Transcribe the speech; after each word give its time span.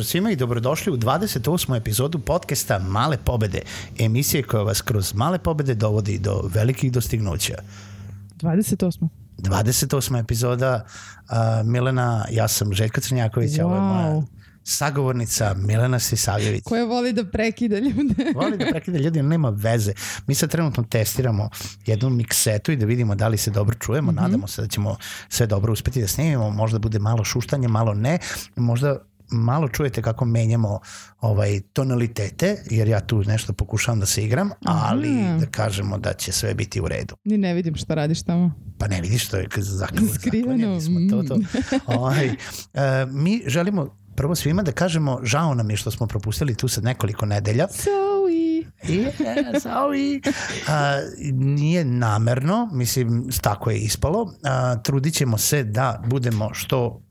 Pozdrav 0.00 0.10
svima 0.10 0.30
i 0.30 0.36
dobrodošli 0.36 0.92
u 0.92 0.96
28. 0.96 1.76
epizodu 1.76 2.18
podcasta 2.18 2.78
Male 2.78 3.16
pobede, 3.24 3.60
emisije 3.98 4.42
koja 4.42 4.62
vas 4.62 4.82
kroz 4.82 5.14
male 5.14 5.38
pobede 5.38 5.74
dovodi 5.74 6.18
do 6.18 6.42
velikih 6.54 6.92
dostignuća. 6.92 7.54
28. 8.36 9.08
28. 9.38 10.20
epizoda, 10.20 10.84
uh, 10.84 11.66
Milena, 11.66 12.26
ja 12.30 12.48
sam 12.48 12.72
Željko 12.72 13.00
Crnjaković, 13.00 13.50
wow. 13.50 13.64
ovo 13.64 13.74
je 13.74 13.80
moja 13.80 14.22
sagovornica 14.64 15.54
Milena 15.54 15.98
Sisavljević. 15.98 16.62
Koja 16.64 16.84
voli 16.84 17.12
da 17.12 17.24
prekida 17.24 17.78
ljude. 17.78 18.14
voli 18.40 18.58
da 18.58 18.66
prekida 18.70 18.98
ljude, 18.98 19.22
nema 19.22 19.50
veze. 19.50 19.92
Mi 20.26 20.34
sad 20.34 20.50
trenutno 20.50 20.84
testiramo 20.90 21.50
jednu 21.86 22.10
miksetu 22.10 22.72
i 22.72 22.76
da 22.76 22.86
vidimo 22.86 23.14
da 23.14 23.28
li 23.28 23.36
se 23.36 23.50
dobro 23.50 23.76
čujemo. 23.78 24.12
Mm 24.12 24.14
-hmm. 24.14 24.20
Nadamo 24.20 24.46
se 24.46 24.62
da 24.62 24.68
ćemo 24.68 24.96
sve 25.28 25.46
dobro 25.46 25.72
uspeti 25.72 26.00
da 26.00 26.08
snimimo. 26.08 26.50
Možda 26.50 26.78
bude 26.78 26.98
malo 26.98 27.24
šuštanje, 27.24 27.68
malo 27.68 27.94
ne. 27.94 28.18
Možda 28.56 29.09
malo 29.30 29.68
čujete 29.68 30.02
kako 30.02 30.24
menjamo 30.24 30.80
ovaj 31.20 31.60
tonalitete, 31.60 32.56
jer 32.70 32.88
ja 32.88 33.00
tu 33.00 33.22
nešto 33.24 33.52
pokušavam 33.52 34.00
da 34.00 34.06
se 34.06 34.24
igram, 34.24 34.50
ali 34.64 35.20
Aha. 35.20 35.36
da 35.38 35.46
kažemo 35.46 35.98
da 35.98 36.12
će 36.12 36.32
sve 36.32 36.54
biti 36.54 36.80
u 36.80 36.88
redu. 36.88 37.16
Ni 37.24 37.38
ne 37.38 37.54
vidim 37.54 37.74
šta 37.74 37.94
radiš 37.94 38.22
tamo. 38.22 38.52
Pa 38.78 38.88
ne 38.88 39.00
vidiš 39.00 39.26
što 39.26 39.36
je 39.36 39.48
zaključeno. 39.56 40.80
smo 40.80 41.00
to, 41.10 41.22
to. 41.22 41.40
ovaj, 41.98 42.28
uh, 42.28 42.32
mi 43.10 43.42
želimo 43.46 44.00
prvo 44.16 44.34
svima 44.34 44.62
da 44.62 44.72
kažemo 44.72 45.20
žao 45.22 45.54
nam 45.54 45.70
je 45.70 45.76
što 45.76 45.90
smo 45.90 46.06
propustili 46.06 46.54
tu 46.54 46.68
sad 46.68 46.84
nekoliko 46.84 47.26
nedelja. 47.26 47.66
Sorry. 47.66 48.66
Yeah, 48.82 49.60
sorry. 49.62 50.28
Uh, 50.28 50.32
nije 51.34 51.84
namerno, 51.84 52.70
mislim, 52.72 53.30
tako 53.40 53.70
je 53.70 53.78
ispalo. 53.78 54.22
Uh, 54.22 54.30
trudit 54.82 55.14
ćemo 55.14 55.38
se 55.38 55.64
da 55.64 56.02
budemo 56.06 56.54
što 56.54 57.02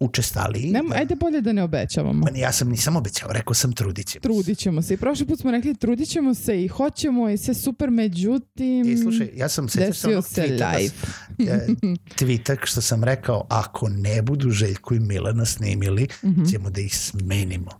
učestaliji. 0.00 0.70
Nemo, 0.70 0.94
ajde 0.94 1.14
bolje 1.14 1.40
da 1.40 1.52
ne 1.52 1.62
obećavamo. 1.62 2.26
Pa 2.26 2.38
ja 2.38 2.52
sam 2.52 2.68
nisam 2.68 2.96
obećao, 2.96 3.32
rekao 3.32 3.54
sam 3.54 3.72
trudit 3.72 4.06
ćemo. 4.06 4.22
Trudit 4.22 4.58
ćemo 4.58 4.82
se. 4.82 4.94
I 4.94 4.96
prošli 4.96 5.26
put 5.26 5.40
smo 5.40 5.50
rekli 5.50 5.74
trudit 5.74 6.08
ćemo 6.08 6.34
se 6.34 6.64
i 6.64 6.68
hoćemo 6.68 7.30
i 7.30 7.38
sve 7.38 7.54
super, 7.54 7.90
međutim... 7.90 8.88
I 8.88 8.96
slušaj, 8.96 9.30
ja 9.36 9.48
sam 9.48 9.68
se 9.68 9.80
desio 9.80 10.22
se 10.22 10.42
live. 10.42 10.94
Tweetak 12.18 12.66
što 12.66 12.80
sam 12.80 13.04
rekao, 13.04 13.46
ako 13.48 13.88
ne 13.88 14.22
budu 14.22 14.50
Željko 14.50 14.94
i 14.94 15.00
Milana 15.00 15.44
snimili, 15.44 16.08
mm 16.22 16.28
-hmm. 16.28 16.50
ćemo 16.50 16.70
da 16.70 16.80
ih 16.80 16.96
smenimo. 16.96 17.70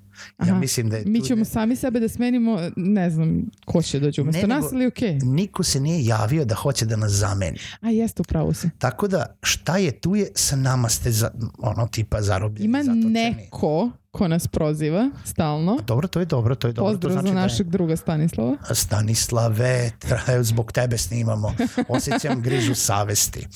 Ja 0.46 0.54
mislim 0.54 0.90
da 0.90 0.96
je 0.96 1.04
Mi 1.06 1.20
ćemo 1.20 1.40
da... 1.40 1.44
sami 1.44 1.76
sebe 1.76 2.00
da 2.00 2.08
smenimo, 2.08 2.70
ne 2.76 3.10
znam 3.10 3.42
ko 3.64 3.82
će 3.82 4.00
dođe 4.00 4.22
umesto 4.22 4.46
nas 4.46 4.64
ili 4.72 4.86
okej? 4.86 5.08
Okay? 5.08 5.34
Niko 5.34 5.62
se 5.62 5.80
nije 5.80 6.04
javio 6.04 6.44
da 6.44 6.54
hoće 6.54 6.86
da 6.86 6.96
nas 6.96 7.12
zameni. 7.12 7.58
A 7.80 7.90
jeste, 7.90 8.22
upravo 8.22 8.54
se. 8.54 8.70
Tako 8.78 9.08
da 9.08 9.36
šta 9.42 9.76
je 9.76 9.92
tu 9.92 10.16
je, 10.16 10.28
sa 10.34 10.56
nama 10.56 10.88
ste 10.88 11.10
za, 11.10 11.30
ono 11.58 11.86
tipa 11.86 12.22
zarobljeni. 12.22 12.64
Ima 12.64 12.82
zatočeni. 12.82 13.10
neko 13.10 13.90
ko 14.10 14.28
nas 14.28 14.46
proziva 14.46 15.10
stalno. 15.24 15.78
Dobro, 15.86 16.08
to 16.08 16.20
je 16.20 16.26
dobro, 16.26 16.54
to 16.54 16.66
je 16.66 16.72
dobro. 16.72 16.92
Pozdrav 16.92 17.10
to 17.10 17.12
znači 17.12 17.28
za 17.28 17.34
našeg 17.34 17.66
da 17.66 17.70
je... 17.70 17.72
druga 17.72 17.96
Stanislava. 17.96 18.56
Stanislave, 18.70 19.90
traju 19.98 20.44
zbog 20.44 20.72
tebe 20.72 20.98
snimamo. 20.98 21.54
Osjećam 21.88 22.42
grižu 22.42 22.74
savesti. 22.74 23.46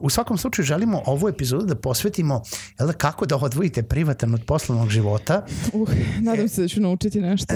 U 0.00 0.10
svakom 0.10 0.38
slučaju 0.38 0.66
želimo 0.66 1.02
ovu 1.06 1.28
epizodu 1.28 1.66
da 1.66 1.74
posvetimo 1.74 2.42
jel, 2.78 2.86
da, 2.86 2.92
kako 2.92 3.26
da 3.26 3.36
odvojite 3.36 3.82
privatan 3.82 4.34
od 4.34 4.44
poslovnog 4.44 4.88
života. 4.88 5.44
Uh, 5.72 5.88
nadam 6.20 6.48
se 6.48 6.62
da 6.62 6.68
ću 6.68 6.80
naučiti 6.80 7.20
nešto 7.20 7.54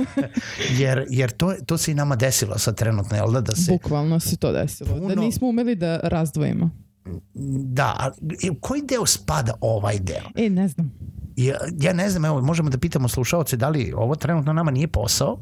jer 0.80 1.06
jer 1.10 1.30
to, 1.30 1.54
to 1.66 1.78
se 1.78 1.90
i 1.90 1.94
nama 1.94 2.16
desilo 2.16 2.58
sad 2.58 2.76
trenutno, 2.76 3.16
jel 3.16 3.32
da? 3.32 3.40
da 3.40 3.56
se 3.56 3.72
Bukvalno 3.72 4.20
se 4.20 4.36
to 4.36 4.52
desilo. 4.52 4.94
Da 4.94 5.00
puno... 5.00 5.14
Da 5.14 5.20
nismo 5.20 5.48
umeli 5.48 5.74
da 5.74 6.00
razdvojimo. 6.02 6.70
Da, 7.34 8.12
koji 8.60 8.82
deo 8.82 9.06
spada 9.06 9.54
ovaj 9.60 9.98
deo? 9.98 10.46
E, 10.46 10.50
ne 10.50 10.68
znam. 10.68 10.92
Ja, 11.44 11.56
ja 11.78 11.92
ne 11.92 12.10
znam, 12.10 12.24
evo, 12.24 12.40
možemo 12.40 12.70
da 12.70 12.78
pitamo 12.78 13.08
slušalce 13.08 13.56
da 13.56 13.68
li 13.68 13.92
ovo 13.96 14.14
trenutno 14.14 14.52
nama 14.52 14.70
nije 14.70 14.88
posao, 14.88 15.38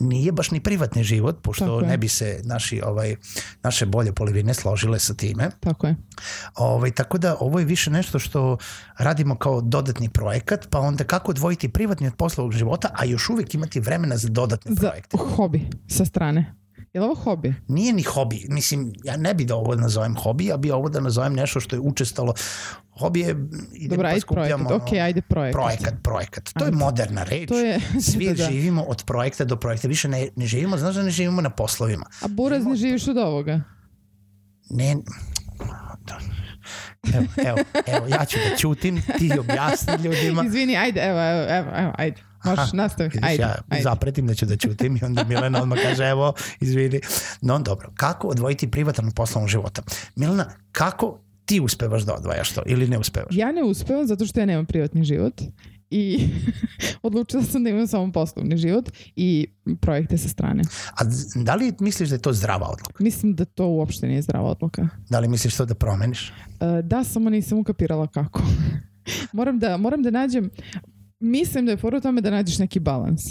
nije 0.00 0.32
baš 0.32 0.50
ni 0.50 0.60
privatni 0.60 1.04
život, 1.04 1.42
pošto 1.42 1.64
Tako 1.64 1.86
ne 1.86 1.98
bi 1.98 2.08
se 2.08 2.40
naši, 2.44 2.80
ovaj, 2.84 3.16
naše 3.62 3.86
bolje 3.86 4.12
polivine 4.12 4.54
složile 4.54 4.98
sa 4.98 5.14
time. 5.14 5.50
Tako 5.60 5.86
je. 5.86 5.96
Ovaj, 6.54 6.90
tako 6.90 7.18
da 7.18 7.36
ovo 7.40 7.58
je 7.58 7.64
više 7.64 7.90
nešto 7.90 8.18
što 8.18 8.56
radimo 8.98 9.36
kao 9.36 9.60
dodatni 9.60 10.08
projekat, 10.08 10.66
pa 10.70 10.80
onda 10.80 11.04
kako 11.04 11.30
odvojiti 11.30 11.68
privatni 11.68 12.06
od 12.06 12.14
poslovnog 12.14 12.52
života, 12.52 12.88
a 12.94 13.04
još 13.04 13.28
uvek 13.28 13.54
imati 13.54 13.80
vremena 13.80 14.16
za 14.16 14.28
dodatne 14.28 14.74
za 14.74 14.88
projekte. 14.88 15.16
Za 15.16 15.34
hobi 15.36 15.70
sa 15.88 16.04
strane. 16.04 16.54
Je 16.92 17.00
li 17.00 17.04
ovo 17.04 17.14
hobi? 17.14 17.54
Nije 17.68 17.92
ni 17.92 18.02
hobi. 18.02 18.46
Mislim, 18.48 18.92
ja 19.04 19.16
ne 19.16 19.34
bi 19.34 19.44
da 19.44 19.56
ovo 19.56 19.74
nazovem 19.74 20.16
hobi, 20.16 20.46
ja 20.46 20.56
bi 20.56 20.70
ovo 20.70 20.88
da 20.88 21.00
nazovem 21.00 21.34
nešto 21.34 21.60
što 21.60 21.76
je 21.76 21.80
učestalo. 21.80 22.34
Hobi 23.00 23.20
je... 23.20 23.28
Idem 23.74 23.88
Dobro, 23.88 24.08
pa 24.08 24.14
ajde 24.14 24.26
projekat. 24.26 24.60
Ono, 24.60 24.76
ok, 24.76 24.92
ajde 24.92 25.22
projekat. 25.22 25.62
Projekat, 25.62 25.94
projekat. 26.02 26.44
To 26.44 26.64
ajde. 26.64 26.76
je 26.76 26.78
moderna 26.78 27.22
reč. 27.22 27.48
To 27.48 27.58
je, 27.58 27.80
Svi 28.12 28.26
da, 28.26 28.34
da. 28.34 28.50
živimo 28.50 28.82
od 28.82 29.04
projekta 29.04 29.44
do 29.44 29.56
projekta. 29.56 29.88
Više 29.88 30.08
ne, 30.08 30.28
ne 30.36 30.46
živimo, 30.46 30.76
znaš 30.76 30.94
da 30.94 31.02
ne 31.02 31.10
živimo 31.10 31.40
na 31.40 31.50
poslovima. 31.50 32.06
A 32.22 32.28
buraz 32.28 32.66
ne 32.66 32.76
živiš 32.76 33.08
od 33.08 33.16
ovoga? 33.16 33.60
Ne, 34.70 34.96
da. 36.06 36.18
Evo, 37.14 37.26
evo, 37.46 37.58
evo, 37.86 38.06
ja 38.08 38.24
ću 38.24 38.38
da 38.50 38.56
ćutim, 38.56 39.02
ti 39.18 39.38
objasni 39.38 39.92
ljudima. 40.04 40.44
Izvini, 40.46 40.76
ajde, 40.76 41.00
evo, 41.00 41.20
evo, 41.20 41.70
evo 41.76 41.92
ajde. 41.98 42.27
Možeš 42.44 42.72
nastaviti. 42.72 43.18
Ajde, 43.22 43.42
ja 43.42 43.54
ajde. 43.68 43.82
zapretim 43.82 44.26
da 44.26 44.34
ću 44.34 44.46
da 44.46 44.56
ćutim 44.56 44.96
i 44.96 45.00
onda 45.04 45.24
Milena 45.24 45.62
odmah 45.62 45.78
kaže 45.82 46.04
evo, 46.04 46.32
izvini. 46.60 47.00
No 47.40 47.58
dobro, 47.58 47.92
kako 47.94 48.28
odvojiti 48.28 48.70
privatan 48.70 49.06
od 49.06 49.14
poslovnog 49.14 49.48
života? 49.48 49.82
Milena, 50.16 50.46
kako 50.72 51.18
ti 51.44 51.60
uspevaš 51.60 52.02
da 52.02 52.14
odvajaš 52.14 52.52
to 52.52 52.62
ili 52.66 52.88
ne 52.88 52.98
uspevaš? 52.98 53.28
Ja 53.30 53.52
ne 53.52 53.62
uspevam 53.62 54.06
zato 54.06 54.26
što 54.26 54.40
ja 54.40 54.46
nemam 54.46 54.66
privatni 54.66 55.04
život 55.04 55.42
i 55.90 56.28
odlučila 57.02 57.42
sam 57.42 57.64
da 57.64 57.70
imam 57.70 57.86
samo 57.86 58.12
poslovni 58.12 58.56
život 58.56 58.90
i 59.16 59.46
projekte 59.80 60.18
sa 60.18 60.28
strane. 60.28 60.62
A 60.90 61.04
da 61.34 61.54
li 61.54 61.74
misliš 61.80 62.08
da 62.08 62.14
je 62.14 62.22
to 62.22 62.32
zdrava 62.32 62.68
odluka? 62.68 63.04
Mislim 63.04 63.34
da 63.34 63.44
to 63.44 63.66
uopšte 63.66 64.06
nije 64.06 64.22
zdrava 64.22 64.50
odluka. 64.50 64.88
Da 65.10 65.20
li 65.20 65.28
misliš 65.28 65.56
to 65.56 65.64
da 65.64 65.74
promeniš? 65.74 66.32
Uh, 66.60 66.84
da, 66.84 67.04
samo 67.04 67.30
nisam 67.30 67.58
ukapirala 67.58 68.06
kako. 68.06 68.42
moram, 69.32 69.58
da, 69.58 69.76
moram 69.76 70.02
da 70.02 70.10
nađem 70.10 70.50
mislim 71.20 71.66
da 71.66 71.72
je 71.72 71.76
fora 71.76 71.98
u 71.98 72.00
tome 72.00 72.20
da 72.20 72.30
nađeš 72.30 72.58
neki 72.58 72.80
balans. 72.80 73.22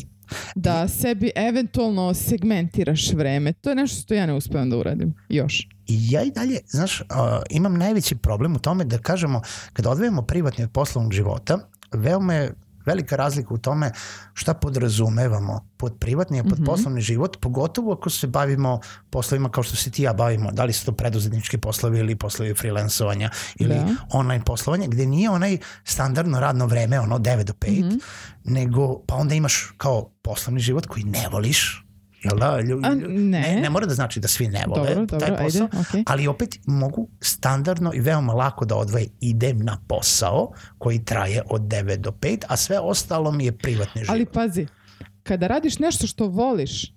Da 0.55 0.87
sebi 0.87 1.31
eventualno 1.35 2.13
segmentiraš 2.13 3.13
vreme. 3.13 3.53
To 3.53 3.69
je 3.69 3.75
nešto 3.75 4.01
što 4.01 4.13
ja 4.13 4.25
ne 4.25 4.33
uspevam 4.33 4.69
da 4.69 4.77
uradim. 4.77 5.13
Još. 5.29 5.67
I 5.87 6.11
ja 6.11 6.23
i 6.23 6.31
dalje, 6.31 6.59
znaš, 6.67 7.01
uh, 7.01 7.07
imam 7.49 7.77
najveći 7.77 8.15
problem 8.15 8.55
u 8.55 8.59
tome 8.59 8.83
da 8.83 8.97
kažemo, 8.97 9.41
kada 9.73 9.89
odvojimo 9.89 10.21
privatni 10.21 10.63
od 10.63 10.71
poslovnog 10.71 11.13
života, 11.13 11.69
veoma 11.93 12.33
je 12.33 12.53
velika 12.87 13.15
razlika 13.15 13.53
u 13.53 13.57
tome 13.57 13.91
šta 14.33 14.53
podrazumevamo 14.53 15.69
pod 15.77 15.97
privatni, 15.99 16.39
a 16.39 16.43
pod 16.43 16.59
mm 16.59 16.61
-hmm. 16.61 16.65
poslovni 16.65 17.01
život, 17.01 17.37
pogotovo 17.39 17.93
ako 17.93 18.09
se 18.09 18.27
bavimo 18.27 18.79
poslovima 19.09 19.49
kao 19.49 19.63
što 19.63 19.75
se 19.75 19.91
ti 19.91 20.03
ja 20.03 20.13
bavimo, 20.13 20.51
da 20.51 20.63
li 20.63 20.73
su 20.73 20.85
to 20.85 20.91
preduzetnički 20.91 21.57
poslovi 21.57 21.99
ili 21.99 22.15
poslovi 22.15 22.53
freelancovanja 22.53 23.29
ili 23.55 23.75
da. 23.75 23.85
online 24.11 24.43
poslovanja, 24.45 24.87
gde 24.87 25.05
nije 25.05 25.29
onaj 25.29 25.57
standardno 25.83 26.39
radno 26.39 26.65
vreme, 26.65 26.99
ono 26.99 27.17
9 27.17 27.43
do 27.43 27.53
5, 27.53 27.85
mm 27.85 27.89
-hmm. 27.89 27.99
nego 28.43 28.99
pa 29.07 29.15
onda 29.15 29.35
imaš 29.35 29.73
kao 29.77 30.09
poslovni 30.21 30.59
život 30.59 30.85
koji 30.85 31.03
ne 31.03 31.27
voliš, 31.31 31.86
Jel 32.23 32.39
da? 32.39 32.61
Lju, 32.61 32.79
A, 32.83 32.95
ne. 32.95 33.07
ne. 33.07 33.59
Ne 33.61 33.69
mora 33.69 33.85
da 33.85 33.93
znači 33.93 34.19
da 34.19 34.27
svi 34.27 34.47
ne 34.47 34.63
vole 34.67 34.89
dobro, 34.89 35.05
dobro, 35.05 35.27
taj 35.27 35.43
posao, 35.43 35.67
ajde, 35.71 35.77
okay. 35.77 36.03
ali 36.05 36.27
opet 36.27 36.59
mogu 36.65 37.09
standardno 37.21 37.91
i 37.93 37.99
veoma 37.99 38.33
lako 38.33 38.65
da 38.65 38.75
odvoje 38.75 39.07
idem 39.21 39.59
na 39.59 39.77
posao 39.87 40.51
koji 40.77 41.05
traje 41.05 41.41
od 41.49 41.61
9 41.61 41.97
do 41.97 42.11
5, 42.11 42.43
a 42.47 42.57
sve 42.57 42.79
ostalo 42.79 43.31
mi 43.31 43.45
je 43.45 43.57
privatni 43.57 44.01
život. 44.03 44.09
Ali 44.09 44.25
pazi, 44.25 44.67
kada 45.23 45.47
radiš 45.47 45.79
nešto 45.79 46.07
što 46.07 46.27
voliš, 46.27 46.93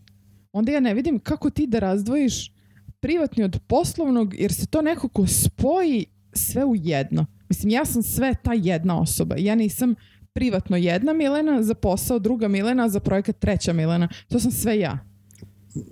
onda 0.53 0.73
ja 0.73 0.81
ne 0.81 0.95
vidim 0.95 1.19
kako 1.19 1.51
ti 1.51 1.67
da 1.67 1.79
razdvojiš 1.79 2.53
privatni 3.01 3.45
od 3.45 3.61
poslovnog, 3.67 4.35
jer 4.39 4.53
se 4.53 4.67
to 4.67 4.83
nekako 4.83 5.27
spoji 5.27 6.07
sve 6.33 6.65
u 6.65 6.77
jedno. 6.77 7.27
Mislim, 7.49 7.71
ja 7.71 7.85
sam 7.85 8.03
sve 8.03 8.35
ta 8.43 8.53
jedna 8.53 9.01
osoba. 9.01 9.35
Ja 9.39 9.55
nisam 9.55 9.95
privatno 10.33 10.77
jedna 10.77 11.13
Milena, 11.13 11.63
za 11.63 11.75
posao 11.75 12.19
druga 12.19 12.49
Milena, 12.49 12.89
za 12.89 13.01
projekat 13.01 13.39
treća 13.39 13.73
Milena. 13.73 14.09
To 14.29 14.41
sam 14.41 14.51
sve 14.51 14.79
ja. 14.79 15.10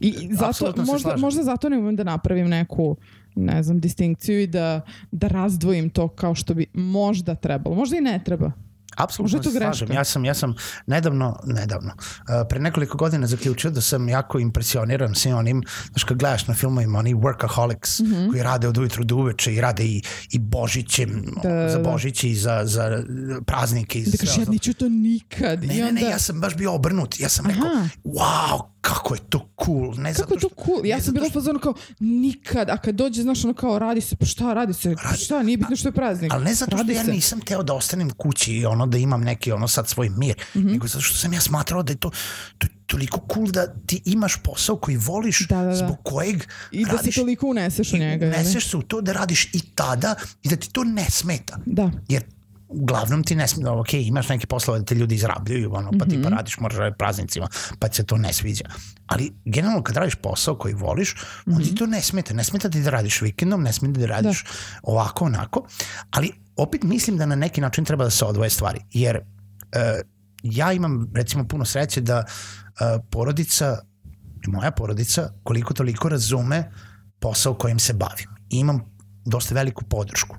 I 0.01 0.29
zato, 0.33 0.83
možda, 0.87 1.17
možda 1.17 1.43
zato 1.43 1.69
ne 1.69 1.79
umem 1.79 1.97
da 1.97 2.05
napravim 2.05 2.49
neku 2.49 2.97
ne 3.39 3.63
znam, 3.63 3.81
distinkciju 3.81 4.41
i 4.41 4.47
da, 4.47 4.81
da 5.11 5.29
razdvojim 5.29 5.91
to 5.91 6.09
kao 6.09 6.35
što 6.35 6.55
bi 6.55 6.67
možda 6.73 7.35
trebalo. 7.35 7.77
Možda 7.77 7.97
i 7.97 8.01
ne 8.01 8.21
treba. 8.25 8.53
Apsolutno 8.97 9.43
se 9.43 9.51
slažem. 9.51 9.93
Ja 9.93 10.05
sam, 10.05 10.25
ja 10.25 10.35
sam 10.35 10.55
nedavno, 10.87 11.41
nedavno, 11.45 11.93
uh, 11.97 12.47
pre 12.49 12.61
nekoliko 12.61 12.99
godina 12.99 13.27
zaključio 13.27 13.71
da 13.71 13.81
sam 13.81 14.09
jako 14.09 14.39
impresioniran 14.39 15.15
svim 15.15 15.37
onim, 15.37 15.63
znaš 15.91 16.05
kad 16.05 16.19
gledaš 16.19 16.47
na 16.47 16.55
filmovima, 16.55 16.99
oni 16.99 17.15
workaholics 17.15 18.03
mm 18.03 18.07
-hmm. 18.07 18.31
koji 18.31 18.43
rade 18.43 18.69
od 18.69 18.79
ujutru 18.79 19.05
do 19.05 19.17
uveče 19.17 19.55
i 19.55 19.61
rade 19.61 19.85
i, 19.85 20.03
i 20.33 20.39
Božićem, 20.39 21.25
da, 21.43 21.69
za 21.69 21.79
da. 21.79 21.91
Božić 21.91 22.25
i 22.25 22.35
za, 22.35 22.61
za 22.65 23.03
praznike. 23.47 23.99
I 23.99 24.05
da 24.05 24.17
kažeš, 24.17 24.39
ja 24.39 24.45
neću 24.49 24.75
to 24.75 24.89
nikad. 24.89 25.65
Ne, 25.65 25.77
I 25.77 25.83
onda... 25.83 25.93
ne, 25.93 26.01
ne, 26.01 26.11
ja 26.11 26.19
sam 26.19 26.41
baš 26.41 26.57
bio 26.57 26.73
obrnut. 26.73 27.21
Ja 27.21 27.29
sam 27.29 27.47
Aha. 27.47 27.55
rekao, 27.55 27.71
wow, 28.05 28.63
kako 28.89 29.15
je 29.15 29.21
to 29.23 29.49
cool. 29.59 29.95
Ne 29.97 30.15
Kako 30.15 30.35
je 30.35 30.41
to 30.41 30.49
cool? 30.59 30.81
Ja 30.85 30.97
sam 30.97 31.05
zato 31.05 31.13
bila 31.13 31.25
što- 31.25 31.33
fazonu 31.35 31.59
kao 31.59 31.75
nikad, 32.01 32.71
a 32.71 32.77
kad 32.77 32.95
dođe, 32.95 33.23
znaš, 33.23 33.45
ono 33.45 33.55
kao 33.55 33.79
radi 33.79 34.01
se, 34.01 34.17
pa 34.17 34.27
šta 34.27 34.55
radi 34.55 34.75
se, 34.75 34.95
pa 35.03 35.15
šta, 35.15 35.43
nije 35.43 35.57
bitno 35.57 35.77
što 35.77 35.89
je 35.89 35.93
praznik. 35.93 36.33
Ali 36.33 36.45
ne 36.45 36.55
zato 36.55 36.69
što 36.69 36.77
Radi 36.77 36.93
ja 36.93 37.05
se. 37.05 37.11
nisam 37.11 37.41
teo 37.41 37.63
da 37.63 37.75
ostanem 37.75 38.11
kući 38.11 38.53
i 38.53 38.67
ono 38.67 38.87
da 38.87 38.99
imam 38.99 39.21
neki 39.23 39.53
ono 39.53 39.69
sad 39.69 39.89
svoj 39.89 40.09
mir, 40.11 40.35
Mhm. 40.55 40.69
nego 40.69 40.87
zato 40.87 41.01
što 41.01 41.17
sam 41.17 41.33
ja 41.33 41.41
smatrao 41.41 41.83
da 41.83 41.93
je 41.93 41.97
to, 41.97 42.11
to 42.59 42.67
toliko 42.87 43.21
cool 43.35 43.47
da 43.47 43.67
ti 43.77 44.03
imaš 44.05 44.37
posao 44.37 44.77
koji 44.77 44.97
voliš 44.97 45.47
Da, 45.49 45.57
da, 45.57 45.65
da. 45.65 45.77
zbog 45.77 45.97
kojeg 46.05 46.43
I 46.73 46.85
da 46.85 46.91
se 46.91 46.97
radiš 46.97 47.15
toliko 47.15 47.47
uneseš 47.47 47.93
u 47.93 47.97
njega. 47.97 48.27
uneseš 48.27 48.71
se 48.71 48.77
u 48.77 48.83
to 48.83 49.01
da 49.01 49.13
radiš 49.13 49.45
i 49.47 49.61
tada 49.75 50.15
i 50.43 50.49
da 50.49 50.57
ti 50.57 50.71
to 50.71 50.85
ne 50.85 51.05
smeta. 51.05 51.59
Da. 51.67 51.91
Jer 52.09 52.25
uglavnom 52.69 53.23
ti 53.25 53.35
ne 53.35 53.49
smeta, 53.49 53.73
ok, 53.73 53.95
imaš 53.95 54.29
neke 54.29 54.47
poslove 54.47 54.79
da 54.79 54.85
te 54.85 54.95
ljudi 54.95 55.15
izrabljuju, 55.15 55.75
ono, 55.75 55.91
pa 55.91 55.97
Mhm. 55.99 56.11
ti 56.11 56.23
pa 56.23 56.29
radiš 56.29 56.59
moraš 56.59 56.79
raditi 56.79 56.99
praznicima, 56.99 57.49
pa 57.79 57.89
ti 57.89 57.97
se 57.97 58.07
to 58.07 58.17
ne 58.17 58.33
sviđa. 58.33 58.65
Ali 59.07 59.33
generalno 59.45 59.83
kad 59.83 59.97
radiš 59.97 60.15
posao 60.15 60.57
koji 60.57 60.75
voliš, 60.75 61.15
onda 61.47 61.59
Mhm. 61.59 61.69
ti 61.69 61.75
to 61.75 61.87
ne 61.87 62.03
smeta. 62.03 62.35
Ne 62.35 62.45
smeta 62.45 62.71
ti 62.71 62.81
da 62.81 62.91
radiš 62.91 63.23
vikendom, 63.23 63.63
ne 63.63 63.73
smeta 63.73 64.01
da 64.01 64.07
radiš 64.07 64.45
ovako, 64.83 65.25
onako, 65.25 65.67
ali 66.11 66.31
opet 66.57 66.83
mislim 66.83 67.17
da 67.17 67.27
na 67.27 67.35
neki 67.37 67.61
način 67.61 67.85
treba 67.85 68.05
da 68.05 68.11
se 68.11 68.25
odvoje 68.25 68.51
stvari, 68.51 68.81
jer 68.93 69.17
e, 69.17 70.01
ja 70.43 70.73
imam 70.73 71.11
recimo 71.15 71.45
puno 71.45 71.65
sreće 71.65 72.01
da 72.01 72.19
e, 72.19 72.25
porodica, 73.11 73.79
moja 74.47 74.71
porodica, 74.71 75.31
koliko 75.43 75.75
toliko 75.75 76.09
razume 76.09 76.71
posao 77.19 77.55
kojim 77.55 77.79
se 77.79 77.93
bavim. 77.93 78.29
I 78.51 78.59
imam 78.59 78.81
dosta 79.25 79.55
veliku 79.55 79.85
podršku. 79.85 80.37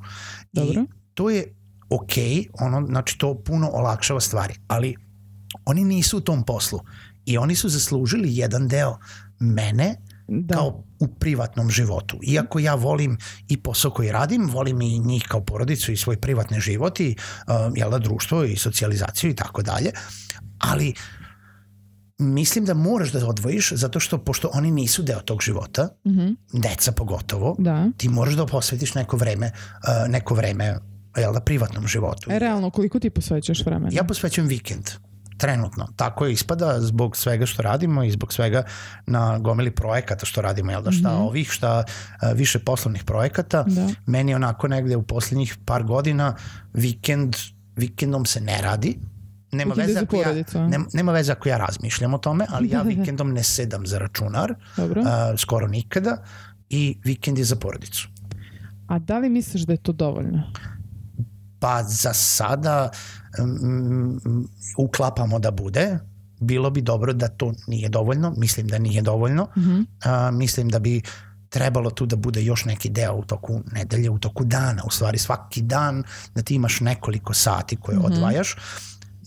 Dobro. 0.53 0.81
I 0.81 0.85
to 1.13 1.29
je 1.29 1.55
ok, 1.89 2.13
ono, 2.55 2.85
znači 2.87 3.17
to 3.17 3.43
puno 3.43 3.69
olakšava 3.69 4.19
stvari, 4.19 4.53
ali 4.67 4.95
oni 5.65 5.83
nisu 5.83 6.17
u 6.17 6.21
tom 6.21 6.43
poslu 6.43 6.79
i 7.25 7.37
oni 7.37 7.55
su 7.55 7.69
zaslužili 7.69 8.37
jedan 8.37 8.67
deo 8.67 8.97
mene 9.39 9.95
Da. 10.27 10.55
kao 10.55 10.67
u 10.99 11.07
privatnom 11.09 11.69
životu. 11.69 12.19
Iako 12.23 12.59
ja 12.59 12.75
volim 12.75 13.17
i 13.47 13.57
posao 13.57 13.91
koji 13.91 14.11
radim, 14.11 14.49
volim 14.49 14.81
i 14.81 14.99
njih 14.99 15.23
kao 15.27 15.41
porodicu 15.41 15.91
i 15.91 15.97
svoj 15.97 16.17
privatni 16.17 16.59
život 16.59 16.99
i 16.99 17.15
uh, 17.39 17.53
jel 17.75 17.91
da, 17.91 17.97
društvo 17.97 18.43
i 18.43 18.55
socijalizaciju 18.55 19.29
i 19.29 19.35
tako 19.35 19.61
dalje, 19.61 19.91
ali 20.59 20.93
mislim 22.19 22.65
da 22.65 22.73
moraš 22.73 23.11
da 23.11 23.27
odvojiš 23.27 23.71
zato 23.71 23.99
što 23.99 24.17
pošto 24.17 24.49
oni 24.53 24.71
nisu 24.71 25.03
deo 25.03 25.19
tog 25.19 25.41
života, 25.41 25.89
Mhm. 26.05 26.27
deca 26.53 26.91
pogotovo, 26.91 27.55
Da. 27.59 27.89
ti 27.97 28.09
moraš 28.09 28.33
da 28.33 28.45
posvetiš 28.45 28.93
neko 28.93 29.17
vreme, 29.17 29.45
uh, 29.45 30.09
neko 30.09 30.33
vreme 30.35 30.77
jel 31.19 31.33
da, 31.33 31.39
privatnom 31.39 31.87
životu. 31.87 32.31
E, 32.31 32.39
realno, 32.39 32.69
koliko 32.69 32.99
ti 32.99 33.09
posvećaš 33.09 33.65
vremena? 33.65 33.89
Ja 33.91 34.03
posvećujem 34.03 34.47
vikend 34.47 34.89
trenutno. 35.39 35.87
Tako 35.95 36.25
je 36.25 36.33
ispada 36.33 36.81
zbog 36.81 37.17
svega 37.17 37.45
što 37.45 37.61
radimo 37.61 38.03
i 38.03 38.11
zbog 38.11 38.33
svega 38.33 38.63
na 39.05 39.39
gomili 39.39 39.71
projekata 39.71 40.25
što 40.25 40.41
radimo, 40.41 40.71
jel 40.71 40.81
da 40.81 40.91
šta 40.91 41.13
Mhm. 41.13 41.21
ovih, 41.21 41.49
šta 41.51 41.83
uh, 41.83 42.37
više 42.37 42.59
poslovnih 42.59 43.03
projekata. 43.03 43.63
Da. 43.63 43.87
Meni 44.05 44.35
onako 44.35 44.67
negde 44.67 44.95
u 44.95 45.03
poslednjih 45.03 45.57
par 45.65 45.83
godina 45.83 46.35
vikend, 46.73 47.35
vikendom 47.75 48.25
se 48.25 48.41
ne 48.41 48.61
radi. 48.61 48.99
Nema 49.51 49.73
veze, 49.73 49.99
ako 49.99 50.15
ja, 50.15 50.33
a? 50.53 50.67
nema, 50.67 50.85
nema 50.93 51.11
veze 51.11 51.31
ako 51.31 51.49
ja 51.49 51.57
razmišljam 51.57 52.13
o 52.13 52.17
tome, 52.17 52.45
ali 52.49 52.69
ja 52.69 52.81
vikendom 52.95 53.33
ne 53.33 53.43
sedam 53.43 53.87
za 53.87 53.97
računar, 53.97 54.53
Dobro. 54.77 55.01
uh, 55.01 55.07
skoro 55.37 55.67
nikada 55.67 56.17
i 56.69 56.97
vikend 57.03 57.37
je 57.37 57.43
za 57.43 57.55
porodicu. 57.55 58.07
A 58.87 58.99
da 58.99 59.19
li 59.19 59.29
misliš 59.29 59.61
da 59.61 59.73
je 59.73 59.77
to 59.77 59.91
dovoljno? 59.91 60.43
Pa 61.59 61.83
za 61.83 62.13
sada 62.13 62.89
mm, 63.39 64.17
uklapamo 64.77 65.39
da 65.39 65.51
bude. 65.51 65.99
Bilo 66.41 66.69
bi 66.69 66.81
dobro 66.81 67.13
da 67.13 67.27
to 67.27 67.53
nije 67.67 67.89
dovoljno. 67.89 68.33
Mislim 68.37 68.67
da 68.67 68.77
nije 68.77 69.01
dovoljno. 69.01 69.47
Mhm. 69.57 69.81
A, 70.03 70.31
mislim 70.31 70.69
da 70.69 70.79
bi 70.79 71.01
trebalo 71.49 71.89
tu 71.89 72.05
da 72.05 72.15
bude 72.15 72.43
još 72.43 72.65
neki 72.65 72.89
deo 72.89 73.13
u 73.15 73.25
toku 73.25 73.61
nedelje, 73.71 74.09
u 74.09 74.19
toku 74.19 74.43
dana. 74.45 74.83
U 74.85 74.91
stvari 74.91 75.17
svaki 75.17 75.61
dan 75.61 76.03
da 76.35 76.41
ti 76.41 76.55
imaš 76.55 76.79
nekoliko 76.79 77.33
sati 77.33 77.75
koje 77.75 77.97
Mhm. 77.97 78.05
odvajaš. 78.05 78.55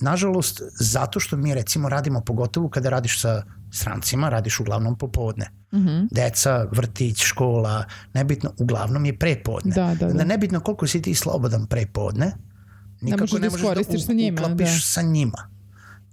Nažalost, 0.01 0.63
zato 0.81 1.21
što 1.21 1.37
mi 1.37 1.55
recimo 1.55 1.89
radimo, 1.89 2.21
pogotovo 2.21 2.69
kada 2.69 2.89
radiš 2.91 3.21
sa 3.21 3.43
strancima, 3.73 4.29
radiš 4.29 4.61
uglavnom 4.61 4.99
popodne. 4.99 5.51
Mhm. 5.75 6.07
Deca, 6.11 6.69
vrtić, 6.73 7.23
škola, 7.23 7.85
nebitno, 8.15 8.53
uglavnom 8.59 9.05
je 9.05 9.19
prepodne. 9.19 9.75
Da, 9.75 9.87
da, 9.87 9.95
da. 9.95 10.07
Onda 10.07 10.25
nebitno 10.25 10.61
koliko 10.61 10.87
si 10.87 11.03
ti 11.03 11.15
slobodan 11.15 11.67
prepodne, 11.67 12.33
nikako 13.01 13.21
možeš 13.21 13.33
da 13.33 13.39
ne 13.39 13.51
možeš 13.51 13.61
iskoristiš 13.61 14.01
da 14.01 14.07
sa 14.07 14.13
njima, 14.13 14.41
uklapiš 14.41 14.75
da. 14.75 14.81
sa 14.81 15.03
njima. 15.03 15.51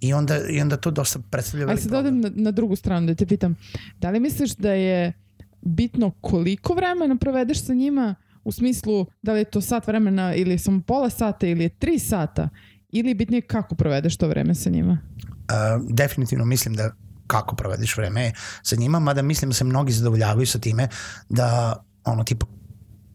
I 0.02 0.14
onda, 0.14 0.40
I 0.50 0.62
onda 0.62 0.78
to 0.78 0.92
dosta 0.92 1.20
predstavlja 1.32 1.64
Aj 1.64 1.68
velik 1.68 1.82
sad 1.82 1.92
problem. 1.92 2.20
odem 2.20 2.36
na, 2.36 2.44
na 2.44 2.52
drugu 2.52 2.76
stranu 2.76 3.08
da 3.08 3.16
te 3.16 3.26
pitam. 3.26 3.56
Da 4.00 4.10
li 4.10 4.20
misliš 4.20 4.56
da 4.56 4.72
je 4.72 5.14
bitno 5.62 6.12
koliko 6.22 6.74
vremena 6.74 7.16
provedeš 7.16 7.66
sa 7.66 7.74
njima 7.74 8.16
u 8.44 8.52
smislu 8.52 9.06
da 9.22 9.34
li 9.34 9.40
je 9.40 9.44
to 9.44 9.62
sat 9.62 9.88
vremena 9.88 10.36
ili 10.36 10.52
je 10.52 10.58
samo 10.58 10.82
pola 10.82 11.10
sata 11.10 11.48
ili 11.48 11.64
je 11.64 11.70
tri 11.70 12.00
sata 12.00 12.50
ili 12.90 13.10
je 13.10 13.16
bitnije 13.16 13.42
kako 13.42 13.76
provedeš 13.76 14.18
to 14.18 14.28
vreme 14.28 14.56
sa 14.56 14.70
njima? 14.70 14.98
Uh, 15.28 15.86
definitivno 15.90 16.46
mislim 16.46 16.76
da 16.76 16.92
kako 17.30 17.56
provediš 17.56 17.98
vreme 17.98 18.32
sa 18.62 18.76
njima, 18.76 19.00
mada 19.00 19.22
mislim 19.22 19.50
da 19.50 19.56
se 19.56 19.64
mnogi 19.64 19.92
zadovoljavaju 19.92 20.48
sa 20.48 20.60
time 20.60 20.88
da 21.30 21.78
ono 22.06 22.24
tipa 22.24 22.46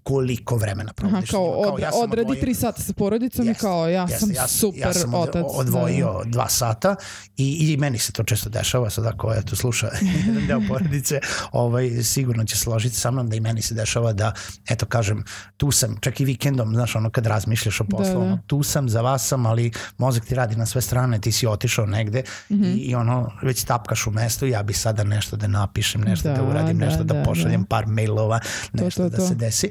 koliko 0.05 0.57
vremena 0.57 0.85
Aha, 0.89 0.95
provodiš 0.95 1.29
sa 1.29 1.33
kao, 1.33 1.45
od, 1.45 1.81
ja 1.81 1.91
sam 1.93 2.01
odradi 2.03 2.21
odvojio- 2.23 2.41
tri 2.41 2.55
sata 2.55 2.83
sa 2.83 2.93
porodicom 2.95 3.45
i 3.45 3.49
Jeste, 3.49 3.61
kao 3.61 3.89
ja 3.89 4.03
jeste, 4.03 4.19
sam 4.19 4.33
ja, 4.33 4.49
super 4.49 4.81
ja 4.81 4.93
sam 4.95 5.15
od- 5.15 5.29
otac. 5.29 5.45
odvojio 5.49 6.23
dva 6.27 6.49
sata 6.49 6.97
i, 7.37 7.73
i 7.73 7.77
meni 7.77 7.99
se 7.99 8.13
to 8.13 8.23
često 8.25 8.49
dešava, 8.51 8.91
sad 8.91 9.07
ako 9.07 9.35
eto 9.35 9.57
sluša 9.57 9.91
jedan 10.27 10.47
deo 10.47 10.61
porodice, 10.69 11.21
ovaj, 11.53 12.03
sigurno 12.03 12.45
će 12.45 12.57
složiti 12.57 12.97
sa 12.97 13.11
mnom 13.11 13.29
da 13.29 13.37
i 13.37 13.41
meni 13.41 13.63
se 13.63 13.75
dešava 13.75 14.13
da, 14.13 14.33
eto 14.67 14.87
kažem, 14.87 15.25
tu 15.57 15.71
sam, 15.71 15.97
čak 16.01 16.21
i 16.21 16.25
vikendom, 16.25 16.69
znaš, 16.71 16.97
ono 16.97 17.11
kad 17.11 17.27
razmišljaš 17.27 17.81
o 17.81 17.85
poslu, 17.87 18.05
Da, 18.05 18.13
da. 18.13 18.19
ono, 18.21 18.39
tu 18.47 18.63
sam, 18.63 18.89
za 18.89 19.01
vas 19.01 19.27
sam, 19.27 19.47
ali 19.47 19.65
mozak 19.99 20.25
ti 20.25 20.35
radi 20.35 20.57
na 20.57 20.67
sve 20.67 20.81
strane, 20.81 21.21
ti 21.21 21.33
si 21.33 21.47
otišao 21.47 21.87
negde 21.87 22.23
Mhm. 22.51 22.65
i, 22.65 22.77
i 22.77 22.95
ono, 22.95 23.31
već 23.43 23.65
tapkaš 23.65 24.07
u 24.07 24.11
mestu, 24.11 24.47
ja 24.47 24.63
bi 24.63 24.73
sada 24.75 25.05
nešto 25.05 25.37
da 25.37 25.47
napišem, 25.49 26.01
nešto 26.01 26.29
da, 26.29 26.35
Da, 26.35 26.43
uradim, 26.43 26.79
da, 26.79 26.87
nešto 26.87 27.05
da, 27.05 27.15
da, 27.15 27.23
pošaljem 27.25 27.61
da. 27.61 27.67
par 27.67 27.87
mailova, 27.87 28.41
nešto 28.73 29.03
to, 29.03 29.09
da 29.09 29.17
to. 29.17 29.27
se 29.27 29.35
desi 29.35 29.71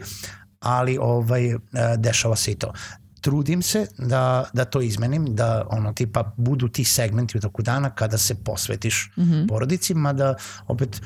ali 0.64 0.98
ovaj 0.98 1.46
e, 1.46 1.58
dešava 1.98 2.36
se 2.36 2.52
i 2.52 2.56
to. 2.56 2.74
Trudim 3.22 3.62
se 3.62 3.88
da, 4.00 4.50
da 4.54 4.66
to 4.66 4.82
izmenim, 4.82 5.26
da 5.28 5.68
ono 5.70 5.94
tipa 5.94 6.34
budu 6.38 6.68
ti 6.68 6.84
segmenti 6.84 7.38
u 7.38 7.42
toku 7.42 7.62
dana 7.62 7.90
kada 7.90 8.18
se 8.18 8.36
posvetiš 8.36 9.12
Mhm. 9.18 9.48
porodici, 9.48 9.94
mada 9.94 10.36
opet 10.68 11.02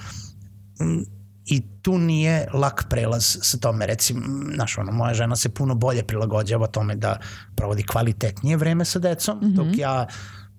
mm, 0.79 1.01
i 1.45 1.63
tu 1.81 1.97
nije 1.97 2.47
lak 2.53 2.85
prelaz 2.89 3.37
sa 3.41 3.57
tome, 3.57 3.85
recimo, 3.85 4.21
znaš, 4.55 4.77
ono, 4.77 4.91
moja 4.91 5.13
žena 5.13 5.35
se 5.35 5.49
puno 5.49 5.75
bolje 5.75 6.03
prilagođava 6.03 6.67
tome 6.67 6.95
da 6.95 7.19
provodi 7.55 7.83
kvalitetnije 7.83 8.57
vreme 8.57 8.85
sa 8.85 8.99
decom, 8.99 9.37
Mhm. 9.37 9.53
dok 9.53 9.67
ja 9.77 10.07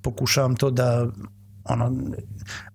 pokušavam 0.02 0.57
to 0.57 0.71
da 0.71 1.07
ono, 1.64 1.93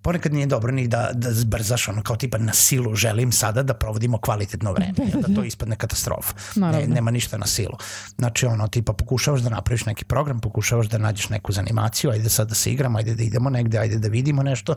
ponekad 0.02 0.32
nije 0.32 0.46
dobro 0.46 0.72
ni 0.72 0.88
da, 0.88 1.10
da 1.14 1.32
zbrzaš, 1.32 1.88
ono, 1.88 2.02
kao 2.02 2.16
tipa 2.16 2.38
na 2.38 2.52
silu 2.52 2.94
želim 2.94 3.32
sada 3.32 3.62
da 3.62 3.74
provodimo 3.74 4.18
kvalitetno 4.18 4.72
vreme, 4.72 4.92
da, 5.28 5.34
to 5.34 5.44
ispadne 5.54 5.76
katastrofa. 5.76 6.34
Ne, 6.56 6.86
nema 6.86 7.10
ništa 7.10 7.38
na 7.38 7.46
silu. 7.46 7.76
Znači, 8.18 8.46
ono, 8.46 8.68
tipa, 8.68 8.92
pokušavaš 8.92 9.40
da 9.40 9.50
napraviš 9.50 9.86
neki 9.86 10.04
program, 10.04 10.40
pokušavaš 10.40 10.88
da 10.88 10.98
nađeš 10.98 11.28
neku 11.28 11.52
zanimaciju, 11.52 12.10
ajde 12.10 12.28
sad 12.28 12.48
da 12.48 12.54
se 12.54 12.72
igramo, 12.72 12.98
ajde 12.98 13.14
da 13.14 13.22
idemo 13.22 13.50
negde, 13.50 13.78
ajde 13.78 13.98
da 13.98 14.08
vidimo 14.08 14.42
nešto. 14.42 14.74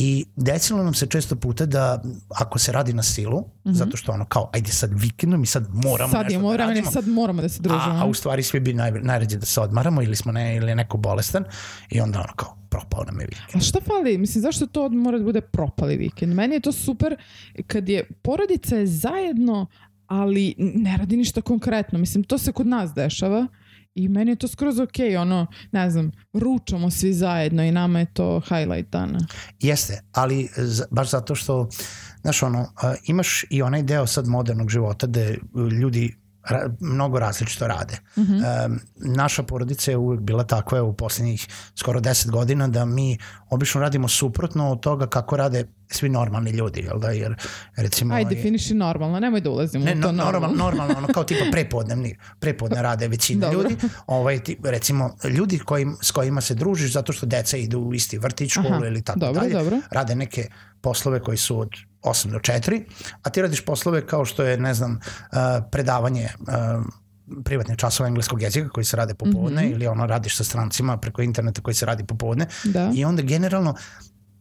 I 0.00 0.26
desilo 0.36 0.82
nam 0.82 0.94
se 0.94 1.06
često 1.06 1.36
puta 1.36 1.66
da 1.66 2.02
ako 2.28 2.58
se 2.58 2.72
radi 2.72 2.92
na 2.92 3.02
silu, 3.02 3.44
zato 3.64 3.96
što 3.96 4.12
ono 4.12 4.24
kao, 4.24 4.50
ajde 4.54 4.72
sad 4.72 4.90
vikendom 4.94 5.42
i 5.42 5.46
sad 5.46 5.68
moramo 5.72 6.12
sad 6.12 6.22
nešto 6.24 6.34
imamo 6.34 6.50
da 6.50 6.56
radimo. 6.56 6.90
sad 6.90 7.08
moramo 7.08 7.42
da 7.42 7.48
se 7.48 7.62
družimo. 7.62 7.94
A, 7.94 8.02
a 8.02 8.06
u 8.06 8.14
stvari 8.14 8.42
svi 8.42 8.60
bi 8.60 8.74
naj, 8.74 8.90
najređe 8.90 9.36
da 9.36 9.46
se 9.46 9.60
odmaramo 9.60 10.02
ili 10.02 10.16
smo 10.16 10.32
ne, 10.32 10.56
ili 10.56 10.70
je 10.70 10.74
neko 10.74 10.96
bolestan 10.96 11.44
i 11.90 12.00
onda 12.00 12.18
ono 12.18 12.32
kao 12.36 12.58
propao 12.68 13.04
nam 13.04 13.20
je 13.20 13.26
vikend. 13.26 13.54
A 13.54 13.60
šta 13.60 13.78
fali? 13.86 14.17
Mislim, 14.18 14.42
zašto 14.42 14.66
to 14.66 14.88
mora 14.88 15.18
da 15.18 15.24
bude 15.24 15.40
propali 15.40 15.96
vikend? 15.96 16.34
Meni 16.34 16.54
je 16.54 16.60
to 16.60 16.72
super 16.72 17.16
kad 17.66 17.88
je 17.88 18.04
porodica 18.22 18.76
je 18.76 18.86
zajedno, 18.86 19.66
ali 20.06 20.54
ne 20.58 20.96
radi 20.96 21.16
ništa 21.16 21.40
konkretno. 21.40 21.98
Mislim, 21.98 22.24
to 22.24 22.38
se 22.38 22.52
kod 22.52 22.66
nas 22.66 22.94
dešava 22.94 23.46
i 23.94 24.08
meni 24.08 24.30
je 24.30 24.36
to 24.36 24.48
skroz 24.48 24.78
ok, 24.78 24.98
ono, 25.20 25.46
ne 25.72 25.90
znam, 25.90 26.10
ručamo 26.32 26.90
svi 26.90 27.12
zajedno 27.12 27.64
i 27.64 27.72
nama 27.72 27.98
je 27.98 28.12
to 28.12 28.40
highlight 28.48 28.92
dana. 28.92 29.18
Jeste, 29.60 30.02
ali 30.12 30.48
baš 30.90 31.10
zato 31.10 31.34
što, 31.34 31.68
znaš 32.22 32.42
ono, 32.42 32.66
imaš 33.06 33.44
i 33.50 33.62
onaj 33.62 33.82
deo 33.82 34.06
sad 34.06 34.26
modernog 34.26 34.70
života 34.70 35.06
gde 35.06 35.38
ljudi 35.80 36.14
ra, 36.48 36.70
mnogo 36.80 37.18
različito 37.18 37.66
rade. 37.66 37.98
Mm 38.16 38.22
-hmm. 38.22 38.44
e, 38.44 38.78
naša 38.96 39.42
porodica 39.42 39.90
je 39.90 39.96
uvek 39.96 40.20
bila 40.20 40.44
takva 40.44 40.82
u 40.82 40.92
poslednjih 40.92 41.46
skoro 41.74 42.00
10 42.00 42.30
godina 42.30 42.68
da 42.68 42.84
mi 42.84 43.18
obično 43.50 43.80
radimo 43.80 44.08
suprotno 44.08 44.70
od 44.70 44.80
toga 44.80 45.06
kako 45.06 45.36
rade 45.36 45.64
svi 45.90 46.08
normalni 46.08 46.50
ljudi, 46.50 46.80
jel 46.80 46.98
da, 46.98 47.10
jer 47.10 47.34
recimo... 47.76 48.14
Ajde, 48.14 48.34
definiši 48.34 48.74
normalno, 48.74 49.20
nemoj 49.20 49.40
da 49.40 49.50
ulazimo 49.50 49.84
ne, 49.84 49.94
u 49.98 50.02
to 50.02 50.12
no, 50.12 50.24
normalno. 50.24 50.56
Normalno, 50.56 50.94
ono 50.98 51.06
kao 51.06 51.24
tipa 51.24 51.44
prepodnevni, 51.52 52.16
prepodne 52.40 52.82
rade 52.82 53.08
većina 53.08 53.50
Dobro. 53.50 53.62
ljudi, 53.62 53.76
ovaj, 54.06 54.38
ti, 54.38 54.58
recimo 54.64 55.16
ljudi 55.24 55.58
kojim, 55.58 55.96
s 56.02 56.10
kojima 56.10 56.40
se 56.40 56.54
družiš 56.54 56.92
zato 56.92 57.12
što 57.12 57.26
deca 57.26 57.56
idu 57.56 57.78
u 57.78 57.94
isti 57.94 58.18
vrtić, 58.18 58.50
školu 58.50 58.74
Aha, 58.74 58.86
ili 58.86 59.02
tako 59.02 59.18
dobro, 59.18 59.40
dalje, 59.40 59.52
dobro. 59.52 59.80
rade 59.90 60.14
neke 60.14 60.48
poslove 60.80 61.20
koji 61.20 61.36
su 61.36 61.60
od 61.60 61.70
8 62.02 62.30
do 62.30 62.38
4, 62.38 62.82
a 63.22 63.30
ti 63.30 63.42
radiš 63.42 63.64
poslove 63.64 64.06
kao 64.06 64.24
što 64.24 64.42
je, 64.42 64.56
ne 64.56 64.74
znam, 64.74 65.00
predavanje 65.70 66.28
privatne 67.44 67.76
časova 67.76 68.08
engleskog 68.08 68.42
jezika 68.42 68.68
koji 68.68 68.84
se 68.84 68.96
rade 68.96 69.14
popodne 69.14 69.62
mm. 69.62 69.66
-hmm. 69.66 69.72
ili 69.72 69.86
ono 69.86 70.06
radiš 70.06 70.36
sa 70.36 70.44
strancima 70.44 70.96
preko 70.96 71.22
interneta 71.22 71.60
koji 71.60 71.74
se 71.74 71.86
radi 71.86 72.04
popodne 72.04 72.46
Da. 72.64 72.92
i 72.94 73.04
onda 73.04 73.22
generalno 73.22 73.74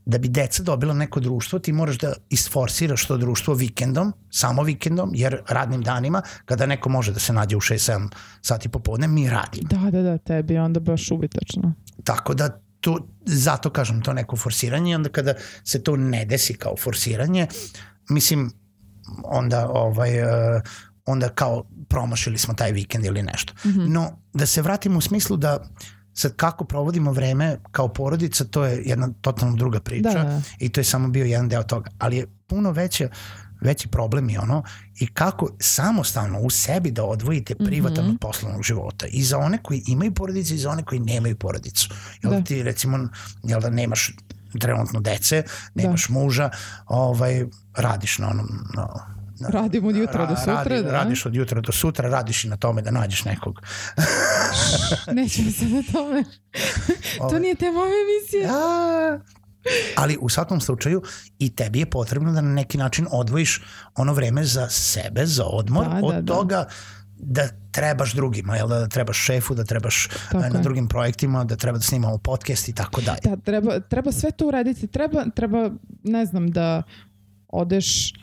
da 0.05 0.17
bi 0.17 0.27
deca 0.27 0.63
dobila 0.63 0.93
neko 0.93 1.19
društvo, 1.19 1.59
ti 1.59 1.71
moraš 1.71 1.97
da 1.97 2.13
isforsiraš 2.29 3.05
to 3.05 3.17
društvo 3.17 3.53
vikendom, 3.53 4.13
samo 4.29 4.63
vikendom, 4.63 5.11
jer 5.13 5.41
radnim 5.49 5.81
danima, 5.81 6.21
kada 6.45 6.65
neko 6.65 6.89
može 6.89 7.11
da 7.11 7.19
se 7.19 7.33
nađe 7.33 7.55
u 7.55 7.59
6-7 7.59 8.09
sati 8.41 8.69
popodne, 8.69 9.07
mi 9.07 9.29
radimo. 9.29 9.67
Da, 9.69 9.91
da, 9.91 10.01
da, 10.01 10.17
tebi 10.17 10.53
je 10.53 10.61
onda 10.61 10.79
baš 10.79 11.11
ubitačno. 11.11 11.73
Tako 12.03 12.33
da 12.33 12.61
to, 12.79 13.07
zato 13.25 13.69
kažem 13.69 14.01
to 14.01 14.13
neko 14.13 14.37
forsiranje 14.37 14.91
i 14.91 14.95
onda 14.95 15.09
kada 15.09 15.33
se 15.63 15.83
to 15.83 15.95
ne 15.95 16.25
desi 16.25 16.53
kao 16.53 16.75
forsiranje, 16.77 17.47
mislim, 18.09 18.51
onda 19.23 19.69
ovaj, 19.69 20.23
uh, 20.23 20.61
onda 21.05 21.29
kao 21.29 21.63
promašili 21.89 22.37
smo 22.37 22.53
taj 22.53 22.71
vikend 22.71 23.05
ili 23.05 23.23
nešto. 23.23 23.53
Mm. 23.65 23.69
-hmm. 23.69 23.87
No, 23.93 24.19
da 24.33 24.45
se 24.45 24.61
vratimo 24.61 24.97
u 24.97 25.01
smislu 25.01 25.37
da 25.37 25.67
sad 26.13 26.35
kako 26.35 26.65
provodimo 26.65 27.11
vreme 27.11 27.57
kao 27.71 27.87
porodica, 27.87 28.45
to 28.45 28.65
je 28.65 28.81
jedna 28.85 29.09
totalno 29.21 29.55
druga 29.55 29.79
priča 29.79 30.09
Da, 30.09 30.23
da. 30.23 30.41
i 30.59 30.69
to 30.69 30.79
je 30.79 30.83
samo 30.83 31.07
bio 31.07 31.25
jedan 31.25 31.49
deo 31.49 31.63
toga. 31.63 31.91
Ali 31.99 32.17
je 32.17 32.27
puno 32.47 32.71
veće 32.71 33.09
veći 33.61 33.87
problem 33.87 34.29
je 34.29 34.39
ono 34.39 34.63
i 34.99 35.07
kako 35.07 35.49
samostalno 35.59 36.39
u 36.39 36.49
sebi 36.49 36.91
da 36.91 37.03
odvojite 37.03 37.55
privatan 37.55 38.05
mm 38.05 38.07
-hmm. 38.07 38.13
od 38.13 38.19
poslovnog 38.21 38.63
života 38.63 39.05
i 39.09 39.23
za 39.23 39.37
one 39.37 39.57
koji 39.63 39.83
imaju 39.87 40.13
porodice 40.13 40.55
i 40.55 40.57
za 40.57 40.69
one 40.69 40.83
koji 40.83 40.99
nemaju 40.99 41.35
porodicu. 41.35 41.89
Jel 42.23 42.31
da. 42.31 42.37
Da. 42.37 42.43
ti 42.43 42.63
recimo 42.63 43.09
jel 43.43 43.61
da 43.61 43.69
nemaš 43.69 44.11
trenutno 44.59 44.99
dece, 44.99 45.43
nemaš 45.75 46.07
da. 46.07 46.13
muža, 46.13 46.49
ovaj, 46.85 47.45
radiš 47.75 48.17
na 48.17 48.29
onom 48.29 48.47
na, 48.75 48.87
na, 49.39 49.49
Radim 49.49 49.85
od 49.85 49.95
jutra 49.95 50.25
do 50.25 50.35
sutra, 50.35 50.63
radi, 50.63 50.83
da. 50.83 50.91
Radiš 50.91 51.25
od 51.25 51.35
jutra 51.35 51.61
do 51.61 51.71
sutra, 51.71 52.09
radiš 52.09 52.43
i 52.43 52.47
na 52.47 52.57
tome 52.57 52.81
da 52.81 52.91
nađeš 52.91 53.25
nekog. 53.25 53.61
Nećemo 55.17 55.51
se 55.51 55.65
na 55.65 55.83
tome. 55.91 56.23
to 57.17 57.23
Ovaj. 57.23 57.39
nije 57.39 57.55
tema 57.55 57.79
ove 57.79 57.91
emisije. 57.91 58.49
A, 58.49 59.19
ali 59.95 60.17
u 60.21 60.29
svakom 60.29 60.61
slučaju 60.61 61.01
i 61.39 61.55
tebi 61.55 61.79
je 61.79 61.85
potrebno 61.85 62.31
da 62.31 62.41
na 62.41 62.53
neki 62.53 62.77
način 62.77 63.07
odvojiš 63.11 63.61
ono 63.95 64.13
vreme 64.13 64.43
za 64.43 64.69
sebe, 64.69 65.25
za 65.25 65.45
odmor, 65.45 65.85
Da, 65.87 65.99
od 66.03 66.13
da, 66.15 66.21
da. 66.21 66.33
toga 66.33 66.65
da 67.19 67.47
trebaš 67.71 68.13
drugima, 68.13 68.55
jel 68.55 68.67
da, 68.67 68.79
da 68.79 68.87
trebaš 68.87 69.17
šefu, 69.17 69.55
da 69.55 69.63
trebaš 69.63 70.07
Tako 70.07 70.37
eh, 70.37 70.49
na 70.49 70.57
je. 70.57 70.63
drugim 70.63 70.87
projektima, 70.87 71.43
da 71.43 71.55
treba 71.55 71.77
da 71.77 71.83
snimamo 71.83 72.17
podcast 72.17 72.67
i 72.69 72.73
tako 72.73 73.01
dalje. 73.01 73.19
Da, 73.23 73.35
treba, 73.37 73.79
treba 73.79 74.11
sve 74.11 74.31
to 74.31 74.47
uraditi. 74.47 74.87
Treba, 74.87 75.25
treba, 75.35 75.69
ne 76.03 76.25
znam, 76.25 76.51
da 76.51 76.83
odeš 77.47 78.13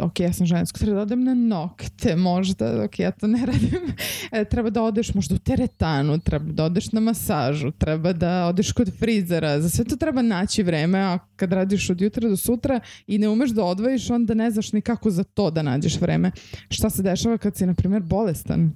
ok, 0.00 0.20
ja 0.20 0.32
sam 0.32 0.46
žensko, 0.46 0.78
treba 0.78 0.96
da 0.96 1.02
odem 1.02 1.24
na 1.24 1.34
nokte 1.34 2.16
možda, 2.16 2.84
ok, 2.84 2.98
ja 2.98 3.10
to 3.10 3.26
ne 3.26 3.46
radim. 3.46 3.94
E, 4.32 4.44
treba 4.44 4.70
da 4.70 4.82
odeš 4.82 5.14
možda 5.14 5.34
u 5.34 5.38
teretanu, 5.38 6.18
treba 6.18 6.52
da 6.52 6.64
odeš 6.64 6.92
na 6.92 7.00
masažu, 7.00 7.70
treba 7.70 8.12
da 8.12 8.46
odeš 8.46 8.72
kod 8.72 8.90
frizera. 8.98 9.60
Za 9.60 9.68
sve 9.68 9.84
to 9.84 9.96
treba 9.96 10.22
naći 10.22 10.62
vreme, 10.62 10.98
a 10.98 11.18
kad 11.36 11.52
radiš 11.52 11.90
od 11.90 12.00
jutra 12.00 12.28
do 12.28 12.36
sutra 12.36 12.80
i 13.06 13.18
ne 13.18 13.28
umeš 13.28 13.50
da 13.50 13.64
odvojiš, 13.64 14.10
onda 14.10 14.34
ne 14.34 14.50
znaš 14.50 14.72
ni 14.72 14.80
kako 14.80 15.10
za 15.10 15.24
to 15.24 15.50
da 15.50 15.62
nađeš 15.62 16.00
vreme. 16.00 16.30
Šta 16.70 16.90
se 16.90 17.02
dešava 17.02 17.38
kad 17.38 17.56
si, 17.56 17.66
na 17.66 17.74
primjer, 17.74 18.02
bolestan? 18.02 18.72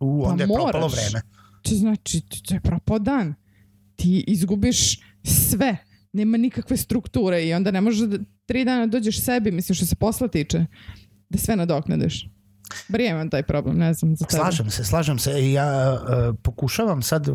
U, 0.00 0.22
Pa 0.24 0.30
onda 0.30 0.42
je 0.42 0.46
propalo 0.48 0.88
moraš. 0.88 0.92
vreme. 0.92 1.22
To 1.62 1.74
znači, 1.74 2.20
to 2.20 2.54
je 2.54 2.60
propao 2.60 2.98
dan. 2.98 3.34
Ti 3.96 4.24
izgubiš 4.26 5.00
sve. 5.22 5.76
Nema 6.16 6.36
nikakve 6.36 6.76
strukture 6.76 7.46
i 7.46 7.54
onda 7.54 7.70
ne 7.70 7.80
možeš 7.80 8.08
da 8.08 8.18
tri 8.46 8.64
dana 8.64 8.86
dođeš 8.86 9.24
sebi, 9.24 9.50
mislim 9.50 9.76
što 9.76 9.86
se 9.86 9.94
posla 9.94 10.28
tiče, 10.28 10.66
da 11.28 11.38
sve 11.38 11.56
nadoknadiš. 11.56 12.28
Bar 12.88 13.00
ja 13.00 13.10
imam 13.10 13.30
taj 13.30 13.42
problem, 13.42 13.78
ne 13.78 13.94
znam, 13.94 14.16
za 14.16 14.24
tebe. 14.26 14.40
Slažem 14.42 14.70
se, 14.70 14.84
slažem 14.84 15.18
se 15.18 15.52
ja 15.52 15.92
uh, 15.92 16.34
pokušavam 16.42 17.02
sad 17.02 17.26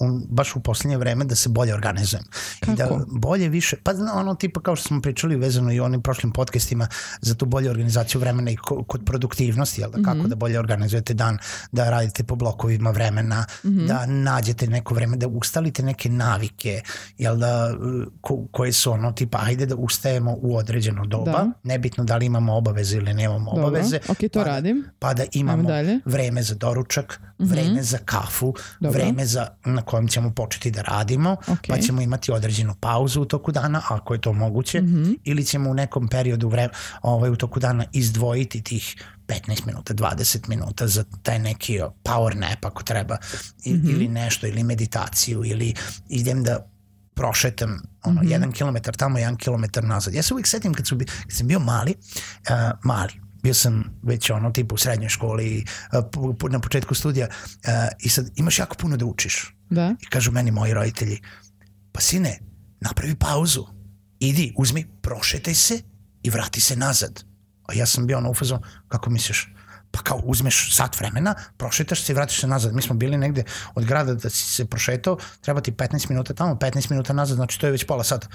um, 0.00 0.26
baš 0.28 0.56
u 0.56 0.60
poslednje 0.60 0.96
vreme 0.96 1.24
da 1.24 1.34
se 1.34 1.48
bolje 1.48 1.74
organizujem. 1.74 2.24
I 2.64 2.70
da 2.70 2.84
Kako? 2.84 3.04
bolje 3.08 3.48
više, 3.48 3.76
pa 3.78 3.92
ono 4.14 4.34
tipa 4.34 4.60
kao 4.60 4.76
što 4.76 4.84
smo 4.84 5.02
pričali 5.02 5.36
vezano 5.36 5.72
i 5.72 5.80
onim 5.80 6.02
prošlim 6.02 6.32
podcastima 6.32 6.88
za 7.20 7.34
tu 7.34 7.46
bolju 7.46 7.70
organizaciju 7.70 8.20
vremena 8.20 8.50
i 8.50 8.56
ko, 8.56 8.84
kod 8.84 9.04
produktivnosti, 9.06 9.80
jel 9.80 9.90
da, 9.90 10.02
kako 10.02 10.16
Mhm. 10.16 10.28
da 10.28 10.34
bolje 10.36 10.58
organizujete 10.58 11.14
dan, 11.14 11.38
da 11.72 11.90
radite 11.90 12.24
po 12.24 12.36
blokovima 12.36 12.90
vremena, 12.90 13.44
Mhm. 13.64 13.86
da 13.86 14.06
nađete 14.06 14.66
neko 14.66 14.94
vreme, 14.94 15.16
da 15.16 15.28
ustalite 15.28 15.82
neke 15.82 16.08
navike, 16.10 16.80
jel 17.18 17.36
da, 17.36 17.74
ko, 18.20 18.46
koje 18.46 18.72
su 18.72 18.92
ono 18.92 19.12
tipa 19.12 19.38
ajde 19.40 19.66
da 19.66 19.76
ustajemo 19.76 20.06
u 20.32 20.56
određeno 20.56 21.06
doba, 21.06 21.32
Da. 21.32 21.50
nebitno 21.64 22.04
da 22.04 22.16
li 22.16 22.26
imamo 22.26 22.54
obaveze 22.54 22.96
ili 22.96 23.14
nemamo 23.14 23.44
Dobro, 23.46 23.66
obaveze, 23.66 23.98
ok, 24.08 24.18
to 24.18 24.28
pa 24.30 24.38
da- 24.38 24.44
radim. 24.46 24.84
pa 24.98 25.14
da 25.14 25.24
imamo 25.32 25.68
vreme 26.04 26.42
za 26.42 26.54
doručak, 26.56 27.20
vreme 27.40 27.82
za 27.82 27.98
kafu, 28.00 28.54
Dobro. 28.80 28.98
vreme 28.98 29.26
za, 29.26 29.48
na 29.64 29.82
kojem 29.86 30.08
ćemo 30.08 30.30
početi 30.30 30.70
da 30.70 30.82
radimo, 30.82 31.36
Ok. 31.46 31.58
pa 31.68 31.78
ćemo 31.78 32.00
imati 32.00 32.32
određenu 32.32 32.74
pauzu 32.74 33.20
u 33.20 33.24
toku 33.24 33.52
dana, 33.52 33.82
ako 33.88 34.14
je 34.14 34.20
to 34.20 34.32
moguće, 34.32 34.80
Mhm. 34.80 35.12
ili 35.24 35.44
ćemo 35.44 35.70
u 35.70 35.74
nekom 35.74 36.08
periodu 36.08 36.48
vre, 36.48 36.68
ovaj, 37.02 37.30
u 37.30 37.36
toku 37.36 37.60
dana 37.60 37.84
izdvojiti 37.92 38.62
tih 38.62 38.96
15 39.26 39.66
minuta, 39.66 39.94
20 39.94 40.48
minuta 40.48 40.86
za 40.86 41.04
taj 41.22 41.38
neki 41.38 41.80
power 42.04 42.34
nap 42.36 42.64
ako 42.64 42.82
treba, 42.82 43.16
I, 43.64 43.74
Mhm. 43.74 43.90
ili 43.90 44.08
nešto, 44.08 44.46
ili 44.46 44.64
meditaciju, 44.64 45.44
ili 45.44 45.74
idem 46.08 46.42
da 46.42 46.66
prošetam 47.14 47.82
ono, 48.04 48.20
Mhm. 48.22 48.30
jedan 48.30 48.52
kilometar 48.52 48.94
tamo, 48.94 49.18
jedan 49.18 49.36
kilometar 49.36 49.84
nazad. 49.84 50.14
Ja 50.14 50.22
se 50.22 50.34
uvijek 50.34 50.46
setim 50.46 50.74
kad, 50.74 50.86
su, 50.86 50.98
kad 50.98 51.32
sam 51.32 51.46
bio 51.46 51.58
mali, 51.58 51.94
uh, 51.94 52.54
mali, 52.84 53.12
bio 53.46 53.54
sam 53.54 53.84
već 54.02 54.30
ono 54.30 54.50
tipa 54.50 54.74
u 54.74 54.78
srednjoj 54.78 55.08
školi 55.08 55.64
pu- 55.92 56.50
na 56.50 56.60
početku 56.60 56.94
studija 56.94 57.28
uh, 57.28 57.70
i 58.00 58.08
sad 58.08 58.30
imaš 58.36 58.58
jako 58.58 58.76
puno 58.76 58.96
da 58.96 59.04
učiš 59.04 59.54
Da. 59.70 59.94
i 60.00 60.06
kažu 60.06 60.32
meni 60.32 60.50
moji 60.50 60.74
roditelji 60.74 61.20
pa 61.92 62.00
sine, 62.00 62.38
napravi 62.80 63.14
pauzu 63.14 63.66
idi, 64.20 64.54
uzmi, 64.58 64.86
prošetaj 65.02 65.54
se 65.54 65.80
i 66.22 66.30
vrati 66.30 66.60
se 66.60 66.76
nazad 66.76 67.24
a 67.68 67.74
ja 67.74 67.86
sam 67.86 68.06
bio 68.06 68.18
ono 68.18 68.30
ufazon, 68.30 68.62
kako 68.88 69.10
misliš 69.10 69.48
pa 69.90 70.02
kao 70.02 70.20
uzmeš 70.24 70.74
sat 70.76 71.00
vremena, 71.00 71.34
prošetaš 71.56 72.02
se 72.02 72.12
i 72.12 72.14
vratiš 72.14 72.40
se 72.40 72.46
nazad. 72.46 72.74
Mi 72.74 72.82
smo 72.82 72.94
bili 72.94 73.18
negde 73.18 73.44
od 73.74 73.84
grada 73.84 74.14
da 74.14 74.30
si 74.30 74.52
se 74.54 74.66
prošetao, 74.66 75.18
treba 75.40 75.60
ti 75.60 75.72
15 75.72 76.10
minuta 76.10 76.34
tamo, 76.34 76.54
15 76.54 76.90
minuta 76.90 77.12
nazad, 77.12 77.36
znači 77.36 77.60
to 77.60 77.66
je 77.66 77.72
već 77.72 77.86
pola 77.86 78.04
sata. 78.04 78.28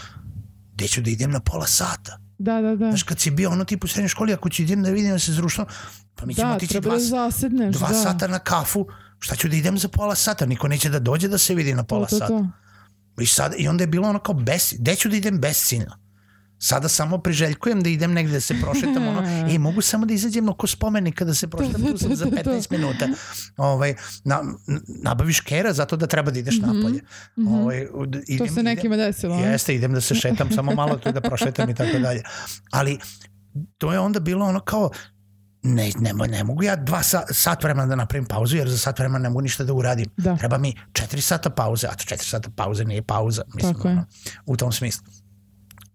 Gde 0.73 0.87
ću 0.87 1.01
da 1.01 1.09
idem 1.09 1.31
na 1.31 1.39
pola 1.39 1.67
sata? 1.67 2.19
Da, 2.41 2.61
da, 2.61 2.75
da. 2.75 2.87
Znaš, 2.89 3.03
kad 3.03 3.19
si 3.19 3.31
bio 3.31 3.49
ono 3.51 3.65
tipu 3.65 3.85
u 3.85 3.87
srednjoj 3.87 4.09
školi, 4.09 4.33
ako 4.33 4.49
ću 4.49 4.61
idem 4.61 4.83
da 4.83 4.89
vidim 4.89 5.11
da 5.11 5.19
se 5.19 5.31
društvom, 5.31 5.67
pa 6.15 6.25
mi 6.25 6.35
ćemo 6.35 6.47
Da, 6.49 6.55
otići 6.55 6.71
treba 6.71 6.89
dva, 6.89 6.97
da 6.97 7.03
zasedneš. 7.03 7.75
dva 7.75 7.87
da. 7.87 7.93
sata 7.93 8.27
na 8.27 8.39
kafu, 8.39 8.87
šta 9.19 9.35
ću 9.35 9.47
da 9.47 9.55
idem 9.55 9.77
za 9.77 9.87
pola 9.87 10.15
sata? 10.15 10.45
Niko 10.45 10.67
neće 10.67 10.89
da 10.89 10.99
dođe 10.99 11.27
da 11.27 11.37
se 11.37 11.55
vidi 11.55 11.73
na 11.73 11.83
pola 11.83 12.05
to, 12.05 12.09
to, 12.09 12.19
sata. 12.19 12.27
to. 12.27 13.21
I, 13.21 13.25
sad, 13.25 13.53
I 13.57 13.67
onda 13.67 13.83
je 13.83 13.87
bilo 13.87 14.09
ono 14.09 14.19
kao, 14.19 14.35
bes, 14.35 14.73
gde 14.79 14.95
ću 14.95 15.09
da 15.09 15.15
idem 15.15 15.39
besciljno? 15.39 16.00
Sada 16.61 16.87
samo 16.87 17.17
priželjkujem 17.17 17.81
da 17.81 17.89
idem 17.89 18.13
negde 18.13 18.33
da 18.33 18.39
se 18.39 18.55
prošetam, 18.55 19.07
ono, 19.07 19.21
e, 19.49 19.59
mogu 19.59 19.81
samo 19.81 20.05
da 20.05 20.13
izađem 20.13 20.49
oko 20.49 20.67
spomenika 20.67 21.25
da 21.25 21.33
se 21.33 21.47
prošetam, 21.47 21.81
tu 21.83 21.97
sam 21.97 22.15
za 22.15 22.25
to, 22.25 22.31
to, 22.31 22.37
to. 22.37 22.51
15 22.51 22.71
minuta. 22.71 23.07
Ovaj, 23.57 23.95
na, 24.23 24.41
nabaviš 25.03 25.39
kera 25.39 25.73
zato 25.73 25.97
da 25.97 26.07
treba 26.07 26.31
da 26.31 26.39
ideš 26.39 26.57
napolje. 26.57 27.01
Ovaj, 27.49 27.87
ud- 27.87 28.11
To 28.13 28.19
idem- 28.27 28.47
se 28.47 28.53
idem- 28.53 28.65
nekima 28.65 28.95
desilo. 28.97 29.35
Jeste, 29.37 29.75
idem 29.75 29.93
da 29.93 30.01
se 30.01 30.15
šetam 30.15 30.51
samo 30.51 30.71
malo 30.73 30.95
tu 30.95 31.11
da 31.11 31.21
prošetam 31.21 31.69
i 31.69 31.75
tako 31.75 31.99
dalje. 31.99 32.23
Ali 32.71 32.99
to 33.77 33.93
je 33.93 33.99
onda 33.99 34.19
bilo 34.19 34.45
ono 34.45 34.59
kao 34.59 34.89
ne, 35.63 35.91
ne, 35.99 36.13
ne 36.27 36.43
mogu 36.43 36.63
ja 36.63 36.75
dva 36.75 37.03
sa, 37.03 37.23
sat 37.31 37.63
vremena 37.63 37.87
da 37.87 37.95
napravim 37.95 38.25
pauzu 38.25 38.57
jer 38.57 38.69
za 38.69 38.77
sat 38.77 38.99
vremena 38.99 39.19
ne 39.19 39.29
mogu 39.29 39.41
ništa 39.41 39.63
da 39.63 39.73
uradim. 39.73 40.05
Da. 40.17 40.37
Treba 40.37 40.57
mi 40.57 40.75
četiri 40.93 41.21
sata 41.21 41.49
pauze, 41.49 41.87
a 41.87 41.91
to 41.91 42.03
četiri 42.03 42.25
sata 42.25 42.49
pauze 42.51 42.85
nije 42.85 43.01
pauza. 43.03 43.41
Mislim, 43.53 43.75
ono, 43.87 44.05
u 44.45 44.57
tom 44.57 44.71
smislu. 44.71 45.03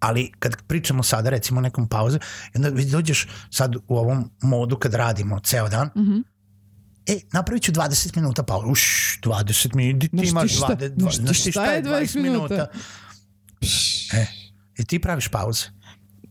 Ali 0.06 0.32
kad 0.38 0.62
pričamo 0.62 1.02
sada 1.02 1.30
recimo 1.30 1.58
o 1.58 1.62
nekom 1.62 1.88
pauze, 1.88 2.18
onda 2.54 2.68
već 2.68 2.86
dođeš 2.86 3.26
sad 3.50 3.76
u 3.78 3.82
ovom 3.88 4.30
modu 4.42 4.76
kad 4.76 4.94
radimo 4.94 5.40
ceo 5.40 5.68
dan, 5.68 5.90
Mhm. 5.96 6.18
e, 7.06 7.20
napravit 7.32 7.62
ću 7.62 7.72
20 7.72 8.16
minuta 8.16 8.42
pauze. 8.42 8.66
Uš, 8.66 8.82
20 9.20 9.74
minuta, 9.74 10.06
ti 10.08 10.28
imaš 10.28 10.52
šta- 10.52 10.66
20, 10.68 11.12
znaš 11.16 11.42
ti 11.42 11.50
šta 11.50 11.64
je 11.64 11.76
je 11.76 11.82
20 11.82 11.88
20 12.12 12.22
minuta? 12.22 12.66
E, 14.12 14.26
i 14.78 14.84
ti 14.84 14.98
praviš 14.98 15.28
pauze. 15.28 15.66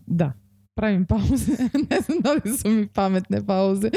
Da. 0.07 0.33
pravim 0.75 1.05
pauze. 1.05 1.51
ne 1.89 1.97
znam 2.01 2.19
da 2.19 2.31
li 2.33 2.57
su 2.57 2.69
mi 2.69 2.87
pametne 2.89 3.45
pauze. 3.45 3.89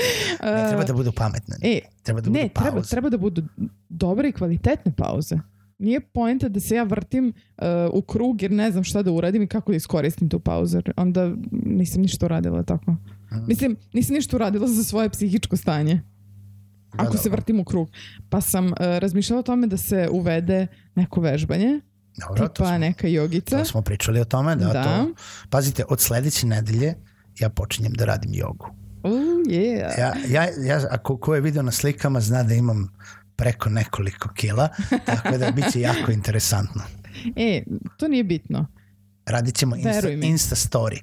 Ne 0.42 0.66
treba 0.68 0.80
Uh, 0.80 0.86
da 0.86 0.92
budu 0.92 1.12
pametne. 1.12 1.56
E, 1.62 1.80
Treba 2.02 2.20
da 2.20 2.30
ne, 2.30 2.42
budu 2.42 2.54
treba, 2.54 2.70
pauze. 2.72 2.90
treba 2.90 3.08
da 3.08 3.18
budu 3.18 3.42
dobre 3.88 4.28
i 4.28 4.32
kvalitetne 4.32 4.92
pauze. 4.94 5.36
Nije 5.78 6.00
poenta 6.00 6.48
da 6.48 6.60
se 6.60 6.74
ja 6.74 6.82
vrtim 6.82 7.32
uh, 7.58 7.64
u 7.92 8.02
krug 8.02 8.42
jer 8.42 8.50
ne 8.50 8.70
znam 8.70 8.84
šta 8.84 9.02
da 9.02 9.12
uradim 9.12 9.42
i 9.42 9.46
kako 9.46 9.72
da 9.72 9.76
iskoristim 9.76 10.28
tu 10.28 10.40
pauzu. 10.40 10.80
Onda 10.96 11.32
nisam 11.50 12.02
ništa 12.02 12.26
uradila 12.26 12.62
tako. 12.62 12.90
Mhm. 13.32 13.44
Mislim, 13.46 13.76
nisam 13.92 14.14
ništa 14.14 14.36
uradila 14.36 14.68
za 14.68 14.84
svoje 14.84 15.10
psihičko 15.10 15.56
stanje. 15.56 15.94
Da, 16.94 17.02
Ako 17.04 17.16
se 17.16 17.28
dobro. 17.28 17.36
vrtim 17.36 17.60
u 17.60 17.64
krug. 17.64 17.90
Pa 18.28 18.40
sam 18.40 18.66
uh, 18.66 18.72
razmišljala 18.78 19.40
o 19.40 19.42
tome 19.42 19.66
da 19.66 19.76
se 19.76 20.08
uvede 20.12 20.66
neko 20.94 21.20
vežbanje, 21.20 21.80
Dobro, 22.28 22.48
tipa 22.48 22.66
smo, 22.66 22.78
neka 22.78 23.08
jogica. 23.08 23.58
to 23.58 23.64
smo 23.64 23.82
pričali 23.82 24.20
o 24.20 24.24
tome. 24.24 24.56
Da, 24.56 24.66
Da. 24.66 24.82
To, 24.82 25.14
pazite, 25.50 25.84
od 25.88 26.00
sledeće 26.00 26.46
nedelje 26.46 26.94
ja 27.38 27.48
počinjem 27.48 27.92
da 27.92 28.04
radim 28.04 28.30
jogu. 28.34 28.66
Oh, 29.02 29.12
yeah. 29.46 29.98
Ja, 29.98 30.14
ja, 30.28 30.48
ja, 30.64 30.88
ako 30.90 31.16
ko 31.16 31.34
je 31.34 31.40
video 31.40 31.62
na 31.62 31.70
slikama 31.70 32.20
zna 32.20 32.42
da 32.42 32.54
imam 32.54 32.88
preko 33.38 33.68
nekoliko 33.70 34.28
kila, 34.34 34.68
tako 35.04 35.38
da 35.38 35.50
bit 35.50 35.64
će 35.72 35.80
jako 35.80 36.12
interesantno. 36.12 36.82
E, 37.36 37.62
to 37.96 38.08
nije 38.08 38.24
bitno. 38.24 38.66
Radit 39.26 39.54
ćemo 39.54 39.76
Insta. 39.76 40.10
Insta 40.10 40.54
story. 40.56 40.98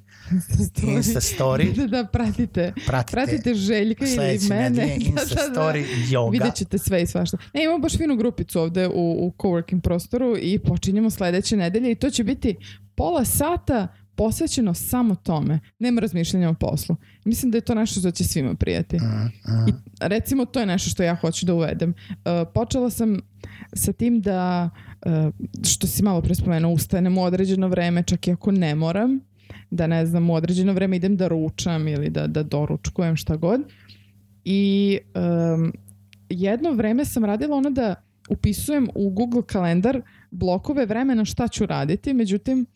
Insta 0.82 1.20
story. 1.20 1.74
da, 1.76 1.86
da, 1.86 2.08
pratite. 2.08 2.72
Pratite, 2.86 3.12
Pratite 3.12 3.54
Željka 3.54 4.06
ili 4.06 4.38
mene. 4.48 4.70
nedelje 4.70 4.94
Insta 5.10 5.40
story 5.54 5.84
yoga. 6.10 6.32
Vidjet 6.32 6.54
ćete 6.54 6.78
sve 6.78 7.02
i 7.02 7.06
svašta. 7.06 7.36
Ne, 7.54 7.64
imamo 7.64 7.78
baš 7.78 7.96
finu 7.96 8.16
grupicu 8.16 8.60
ovde 8.60 8.88
u, 8.88 9.26
u 9.26 9.34
coworking 9.38 9.80
prostoru 9.80 10.36
i 10.40 10.58
počinjemo 10.58 11.10
sledeće 11.10 11.56
nedelje 11.56 11.90
i 11.90 11.94
to 11.94 12.10
će 12.10 12.24
biti 12.24 12.56
pola 12.94 13.24
sata 13.24 13.88
posvećeno 14.16 14.74
samo 14.74 15.14
tome. 15.14 15.60
Nema 15.78 16.00
razmišljanja 16.00 16.50
o 16.50 16.54
poslu. 16.54 16.96
Mislim 17.24 17.50
da 17.50 17.58
je 17.58 17.62
to 17.62 17.74
nešto 17.74 18.00
što 18.00 18.10
će 18.10 18.24
svima 18.24 18.54
prijati. 18.54 18.96
Mm, 18.96 19.52
mm. 19.52 19.68
I 19.68 19.72
recimo 20.00 20.44
to 20.44 20.60
je 20.60 20.66
nešto 20.66 20.90
što 20.90 21.02
ja 21.02 21.14
hoću 21.14 21.46
da 21.46 21.54
uvedem. 21.54 21.90
Uh, 21.90 22.48
počela 22.54 22.90
sam 22.90 23.20
sa 23.74 23.92
tim 23.92 24.20
da, 24.20 24.70
uh, 25.06 25.12
što 25.64 25.86
si 25.86 26.02
malo 26.02 26.22
pre 26.22 26.34
spomenuo, 26.34 26.72
ustanem 26.72 27.18
u 27.18 27.24
određeno 27.24 27.68
vreme, 27.68 28.02
čak 28.02 28.28
i 28.28 28.32
ako 28.32 28.52
ne 28.52 28.74
moram, 28.74 29.20
da 29.70 29.86
ne 29.86 30.06
znam, 30.06 30.30
u 30.30 30.34
određeno 30.34 30.72
vreme 30.72 30.96
idem 30.96 31.16
da 31.16 31.28
ručam 31.28 31.88
ili 31.88 32.10
da, 32.10 32.26
da 32.26 32.42
doručkujem 32.42 33.16
šta 33.16 33.36
god. 33.36 33.60
I 34.44 34.98
um, 35.54 35.72
jedno 36.28 36.72
vreme 36.72 37.04
sam 37.04 37.24
radila 37.24 37.56
ono 37.56 37.70
da 37.70 37.94
upisujem 38.28 38.88
u 38.94 39.10
Google 39.10 39.42
kalendar 39.42 40.02
blokove 40.30 40.86
vremena 40.86 41.24
šta 41.24 41.48
ću 41.48 41.66
raditi, 41.66 42.12
međutim 42.12 42.66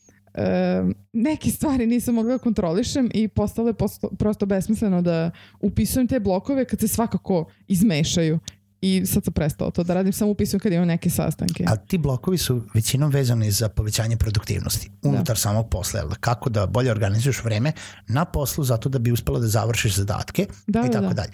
neke 1.12 1.50
stvari 1.50 1.86
nisam 1.86 2.14
mogla 2.14 2.32
da 2.32 2.38
kontrolišem 2.38 3.10
i 3.14 3.28
postalo 3.28 3.68
je 3.68 3.74
posto, 3.74 4.08
prosto 4.08 4.46
besmisleno 4.46 5.02
da 5.02 5.30
upisujem 5.60 6.08
te 6.08 6.20
blokove 6.20 6.64
kad 6.64 6.80
se 6.80 6.88
svakako 6.88 7.44
izmešaju. 7.68 8.38
I 8.82 9.06
sad 9.06 9.24
sam 9.24 9.32
prestala 9.32 9.70
to 9.70 9.82
da 9.84 9.94
radim, 9.94 10.12
samo 10.12 10.30
upisujem 10.30 10.60
kad 10.60 10.72
imam 10.72 10.86
neke 10.86 11.10
sastanke. 11.10 11.64
A 11.68 11.76
ti 11.76 11.98
blokovi 11.98 12.38
su 12.38 12.62
većinom 12.74 13.10
vezani 13.10 13.50
za 13.50 13.68
povećanje 13.68 14.16
produktivnosti 14.16 14.90
unutar 15.02 15.36
samog 15.38 15.68
posla. 15.70 16.00
Jel 16.00 16.08
da? 16.08 16.14
Kako 16.14 16.50
da 16.50 16.66
bolje 16.66 16.90
organizuješ 16.90 17.44
vreme 17.44 17.72
na 18.08 18.24
poslu 18.24 18.64
zato 18.64 18.88
da 18.88 18.98
bi 18.98 19.12
uspela 19.12 19.38
da 19.38 19.46
završiš 19.46 19.94
zadatke 19.94 20.46
Da, 20.66 20.80
i 20.80 20.86
da, 20.86 20.92
tako 20.92 21.06
da. 21.06 21.14
dalje. 21.14 21.30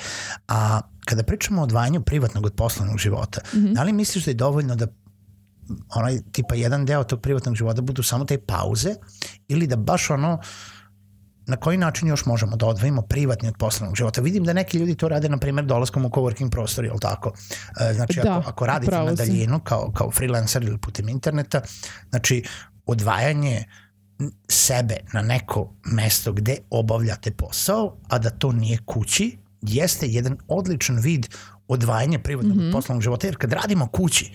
A 0.48 0.80
kada 1.00 1.22
pričamo 1.22 1.60
o 1.60 1.64
odvajanju 1.64 2.00
privatnog 2.00 2.46
od 2.46 2.54
poslovnog 2.54 2.98
života, 2.98 3.40
Mhm. 3.54 3.72
da 3.72 3.82
li 3.82 3.92
misliš 3.92 4.24
da 4.24 4.30
je 4.30 4.34
dovoljno 4.34 4.76
da 4.76 4.86
onaj 5.94 6.18
tipa 6.32 6.54
jedan 6.54 6.86
deo 6.86 7.04
tog 7.04 7.20
privatnog 7.20 7.54
života 7.54 7.82
budu 7.82 8.02
samo 8.02 8.24
te 8.24 8.38
pauze 8.38 8.94
ili 9.48 9.66
da 9.66 9.76
baš 9.76 10.10
ono 10.10 10.40
na 11.46 11.56
koji 11.56 11.78
način 11.78 12.08
još 12.08 12.26
možemo 12.26 12.56
da 12.56 12.66
odvojimo 12.66 13.02
privatni 13.02 13.48
od 13.48 13.54
poslovnog 13.58 13.96
života. 13.96 14.20
Vidim 14.20 14.44
da 14.44 14.52
neki 14.52 14.78
ljudi 14.78 14.94
to 14.94 15.08
rade, 15.08 15.28
na 15.28 15.38
primjer, 15.38 15.66
dolaskom 15.66 16.04
u 16.04 16.08
coworking 16.08 16.50
prostor, 16.50 16.84
je 16.84 16.92
li 16.92 17.00
tako? 17.00 17.32
E, 17.80 17.94
Znači, 17.94 18.20
Da, 18.22 18.38
ako, 18.38 18.48
ako 18.48 18.66
radite 18.66 18.96
na 18.96 19.12
daljinu 19.12 19.60
kao, 19.60 19.92
kao 19.94 20.10
freelancer 20.10 20.62
ili 20.62 20.78
putem 20.78 21.08
interneta, 21.08 21.60
znači, 22.10 22.44
odvajanje 22.86 23.64
sebe 24.48 24.96
na 25.12 25.22
neko 25.22 25.74
mesto 25.84 26.32
gde 26.32 26.56
obavljate 26.70 27.30
posao, 27.30 27.96
a 28.08 28.18
da 28.18 28.30
to 28.30 28.52
nije 28.52 28.78
kući, 28.86 29.38
jeste 29.62 30.06
jedan 30.06 30.36
odličan 30.48 30.98
vid 30.98 31.26
odvajanja 31.68 32.18
privatnog 32.18 32.56
mm 32.56 32.60
-hmm. 32.60 32.72
poslovnog 32.72 33.02
života, 33.02 33.26
jer 33.26 33.36
kad 33.36 33.52
radimo 33.52 33.86
kući, 33.86 34.32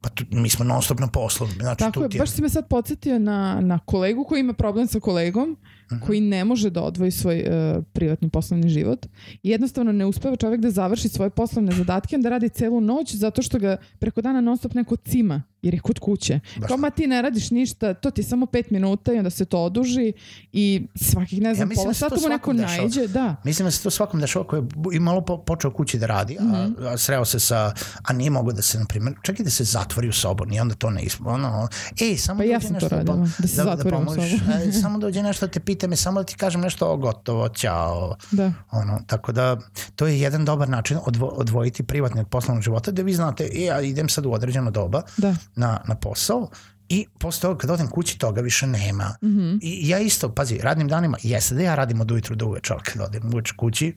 pa 0.00 0.08
tu, 0.08 0.24
mi 0.30 0.48
smo 0.48 0.64
non 0.64 0.82
stop 0.82 1.00
na 1.00 1.06
poslu. 1.06 1.46
Znači, 1.46 1.78
Tako 1.78 2.08
tu 2.08 2.16
je, 2.16 2.18
baš 2.18 2.30
si 2.30 2.42
me 2.42 2.48
sad 2.48 2.68
podsjetio 2.68 3.18
na, 3.18 3.60
na 3.60 3.78
kolegu 3.78 4.24
koji 4.24 4.40
ima 4.40 4.52
problem 4.52 4.86
sa 4.86 5.00
kolegom, 5.00 5.56
Mhm. 5.92 6.00
koji 6.00 6.20
ne 6.20 6.44
može 6.44 6.70
da 6.70 6.82
odvoji 6.82 7.10
svoj 7.10 7.40
uh, 7.40 7.84
privatni 7.84 8.28
poslovni 8.28 8.68
život. 8.68 9.06
I 9.42 9.50
jednostavno 9.50 9.92
ne 9.92 10.06
uspeva 10.06 10.36
čovjek 10.36 10.60
da 10.60 10.70
završi 10.70 11.08
svoje 11.08 11.30
poslovne 11.30 11.72
zadatke, 11.72 12.16
onda 12.16 12.28
radi 12.28 12.48
celu 12.48 12.80
noć 12.80 13.14
zato 13.14 13.42
što 13.42 13.58
ga 13.58 13.76
preko 13.98 14.20
dana 14.20 14.40
non 14.40 14.56
stop 14.56 14.74
neko 14.74 14.96
cima, 14.98 15.42
jer 15.62 15.74
je 15.74 15.80
kod 15.80 15.98
kuće. 15.98 16.40
Kao, 16.68 16.76
ma 16.76 16.90
ti 16.90 17.06
ne 17.06 17.22
radiš 17.22 17.50
ništa, 17.50 17.94
to 17.94 18.10
ti 18.10 18.20
je 18.20 18.24
samo 18.24 18.46
pet 18.46 18.70
minuta 18.70 19.12
i 19.12 19.18
onda 19.18 19.30
se 19.30 19.44
to 19.44 19.58
oduži 19.60 20.12
i 20.52 20.86
svakih, 20.96 21.40
ne 21.40 21.54
znam, 21.54 21.68
mislim 21.68 21.82
pola 21.82 21.90
da 21.90 21.94
sata 21.94 22.16
mu 22.16 22.28
neko 22.28 22.52
dešava. 22.52 22.76
najđe. 22.76 23.06
Da, 23.08 23.36
Mislim 23.44 23.66
da 23.66 23.70
se 23.70 23.82
to 23.82 23.90
svakom 23.90 24.20
dešava 24.20 24.46
koji 24.46 24.62
je 24.92 25.00
malo 25.00 25.20
po, 25.20 25.38
počeo 25.38 25.70
kući 25.70 25.98
da 25.98 26.06
radi, 26.06 26.36
a, 26.40 26.42
Mhm. 26.44 26.86
a 26.86 26.96
sreo 26.96 27.24
se 27.24 27.40
sa, 27.40 27.72
a 28.02 28.12
nije 28.12 28.30
mogo 28.30 28.52
da 28.52 28.62
se, 28.62 28.78
na 28.78 28.84
primjer, 28.84 29.14
čak 29.22 29.40
i 29.40 29.44
da 29.44 29.50
se 29.50 29.64
zatvori 29.64 30.08
u 30.08 30.12
sobu, 30.12 30.44
ni 30.44 30.60
onda 30.60 30.74
to 30.74 30.90
ne 30.90 31.02
ispo, 31.02 31.30
ono, 31.30 31.68
ej, 32.02 32.16
samo 32.16 32.38
Pa 32.38 32.44
ja 32.44 32.60
sam 32.60 32.68
to 32.68 32.74
nešto 32.74 32.88
radila, 32.88 33.16
da 33.38 33.48
se 33.48 33.54
zatvorim 33.56 33.94
u 33.94 34.04
pomoliš, 34.04 34.30
sobu. 34.30 34.52
e, 34.68 34.72
samo 34.72 34.98
dođe 34.98 35.22
nešto 35.22 35.46
da 35.46 35.52
te 35.80 35.86
pitam, 35.86 35.96
samo 35.96 36.20
da 36.20 36.24
ti 36.24 36.34
kažem 36.36 36.60
nešto, 36.60 36.92
o, 36.92 36.96
gotovo, 36.96 37.48
ćao, 37.48 38.16
da. 38.30 38.52
ono, 38.70 39.00
tako 39.06 39.32
da 39.32 39.56
to 39.96 40.06
je 40.06 40.20
jedan 40.20 40.44
dobar 40.44 40.68
način 40.68 40.98
odvo, 41.06 41.26
odvojiti 41.26 41.82
privatni 41.82 42.20
od 42.20 42.28
poslovnog 42.28 42.62
života, 42.62 42.90
da 42.90 43.02
vi 43.02 43.14
znate, 43.14 43.44
e, 43.44 43.64
ja 43.64 43.80
idem 43.80 44.08
sad 44.08 44.26
u 44.26 44.32
određeno 44.32 44.70
doba 44.70 45.02
Da. 45.16 45.34
na, 45.56 45.80
na 45.88 45.94
posao, 45.94 46.48
I 46.90 47.06
posle 47.18 47.40
toga 47.40 47.58
kad 47.58 47.70
odem 47.70 47.86
kući 47.88 48.18
toga 48.18 48.40
više 48.40 48.66
nema. 48.66 49.14
Mhm. 49.22 49.58
I 49.62 49.88
ja 49.88 49.98
isto, 49.98 50.34
pazi, 50.34 50.58
radnim 50.58 50.88
danima, 50.88 51.16
jeste 51.22 51.54
da 51.54 51.62
ja 51.62 51.74
radim 51.74 52.00
od 52.00 52.10
ujutru 52.10 52.34
do 52.36 52.46
uveče, 52.46 52.72
ali 52.72 52.82
kad 52.82 53.02
odem 53.02 53.22
uveče 53.32 53.54
kući, 53.56 53.94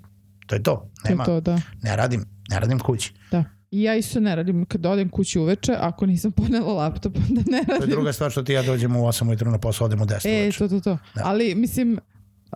to 0.48 0.56
je 0.56 0.64
to. 0.64 0.72
To 1.02 1.08
je 1.08 1.12
Nema, 1.12 1.26
to, 1.26 1.42
da. 1.42 1.60
ne 1.82 1.96
radim, 1.96 2.26
ne 2.50 2.60
radim 2.60 2.80
kući. 2.80 3.14
Da. 3.32 3.44
I 3.74 3.84
ja 3.84 3.96
isto 3.96 4.20
ne 4.20 4.36
radim 4.36 4.66
kad 4.66 4.86
odem 4.86 5.10
kući 5.10 5.40
uveče, 5.40 5.74
ako 5.80 6.06
nisam 6.06 6.32
ponela 6.42 6.74
laptop, 6.74 7.18
onda 7.30 7.42
ne 7.52 7.58
radim. 7.58 7.78
To 7.78 7.84
je 7.84 7.88
druga 7.88 8.14
stvar 8.14 8.32
što 8.32 8.44
ti 8.44 8.54
ja 8.54 8.64
dođem 8.64 8.96
u 8.96 9.00
8 9.00 9.28
ujutru 9.28 9.52
na 9.52 9.58
posao, 9.58 9.86
odem 9.86 10.02
u 10.02 10.06
10 10.06 10.28
E, 10.28 10.42
uveče. 10.42 10.58
to, 10.58 10.68
to, 10.68 10.80
to. 10.80 10.98
Da. 11.16 11.22
Ali, 11.24 11.56
mislim, 11.56 12.00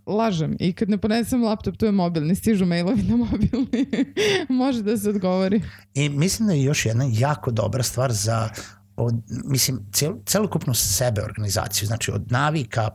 lažem. 0.06 0.56
I 0.60 0.74
kad 0.74 0.90
ne 0.90 0.98
ponesem 0.98 1.44
laptop, 1.44 1.78
tu 1.78 1.86
je 1.86 1.92
mobilni. 1.92 2.36
Stižu 2.36 2.66
mailovi 2.66 3.04
na 3.04 3.16
mobilni. 3.16 3.86
Može 4.64 4.84
da 4.84 4.98
se 4.98 5.10
odgovori. 5.10 5.62
I 5.94 6.10
mislim 6.10 6.48
da 6.48 6.54
je 6.54 6.64
još 6.64 6.86
jedna 6.86 7.06
jako 7.12 7.52
dobra 7.52 7.84
stvar 7.84 8.12
za 8.14 8.50
od, 8.98 9.16
mislim, 9.46 9.80
cel, 9.92 10.14
celokupnu 10.26 10.74
sebe 10.74 11.22
organizaciju, 11.24 11.88
znači 11.88 12.12
od 12.12 12.32
navika, 12.32 12.90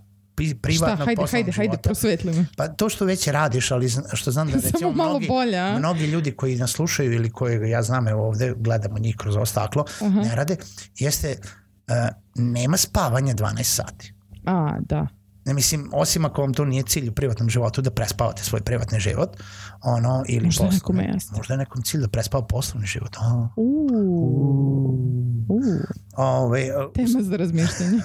pri- 0.44 0.58
privatnog 0.62 0.96
Šta? 0.96 1.04
Hajde, 1.04 1.22
hajde, 1.30 1.52
hajde, 1.52 1.76
prosvetli 1.82 2.32
me. 2.32 2.46
Pa 2.56 2.68
to 2.68 2.88
što 2.88 3.04
već 3.04 3.28
radiš, 3.28 3.70
ali 3.70 3.88
što 4.12 4.30
znam 4.30 4.50
da 4.50 4.56
recimo 4.64 4.92
malo 4.92 5.10
mnogi, 5.10 5.28
bolje, 5.28 5.58
a? 5.58 5.78
mnogi 5.78 6.06
ljudi 6.06 6.32
koji 6.32 6.56
nas 6.56 6.70
slušaju 6.70 7.12
ili 7.12 7.30
koji 7.30 7.70
ja 7.70 7.82
znam 7.82 8.08
evo 8.08 8.26
ovde 8.28 8.54
gledamo 8.56 8.98
njih 8.98 9.16
kroz 9.16 9.36
ovo 9.36 9.46
staklo, 9.46 9.84
Aha. 10.00 10.20
ne 10.20 10.34
rade, 10.34 10.56
jeste 10.98 11.36
uh, 11.40 11.94
nema 12.34 12.76
spavanja 12.76 13.34
12 13.34 13.62
sati. 13.62 14.14
A, 14.46 14.76
da. 14.80 15.06
Ne 15.44 15.54
mislim, 15.54 15.90
osim 15.92 16.24
ako 16.24 16.42
vam 16.42 16.54
to 16.54 16.64
nije 16.64 16.82
cilj 16.82 17.08
u 17.08 17.12
privatnom 17.12 17.50
životu 17.50 17.82
da 17.82 17.90
prespavate 17.90 18.44
svoj 18.44 18.60
privatni 18.60 19.00
život, 19.00 19.36
ono, 19.82 20.24
ili 20.28 20.44
Možda 20.44 20.64
poslovni- 20.64 21.14
jeste. 21.14 21.36
Možda 21.36 21.54
je 21.54 21.58
nekom 21.58 21.82
cilj 21.82 22.00
da 22.00 22.08
prespava 22.08 22.44
poslovni 22.44 22.86
život. 22.86 23.16
A, 23.16 23.48
Uuu. 23.56 24.98
Uuu. 25.48 25.80
ove, 26.16 26.68
Tema 26.94 27.22
za 27.22 27.36
razmišljanje. 27.36 27.98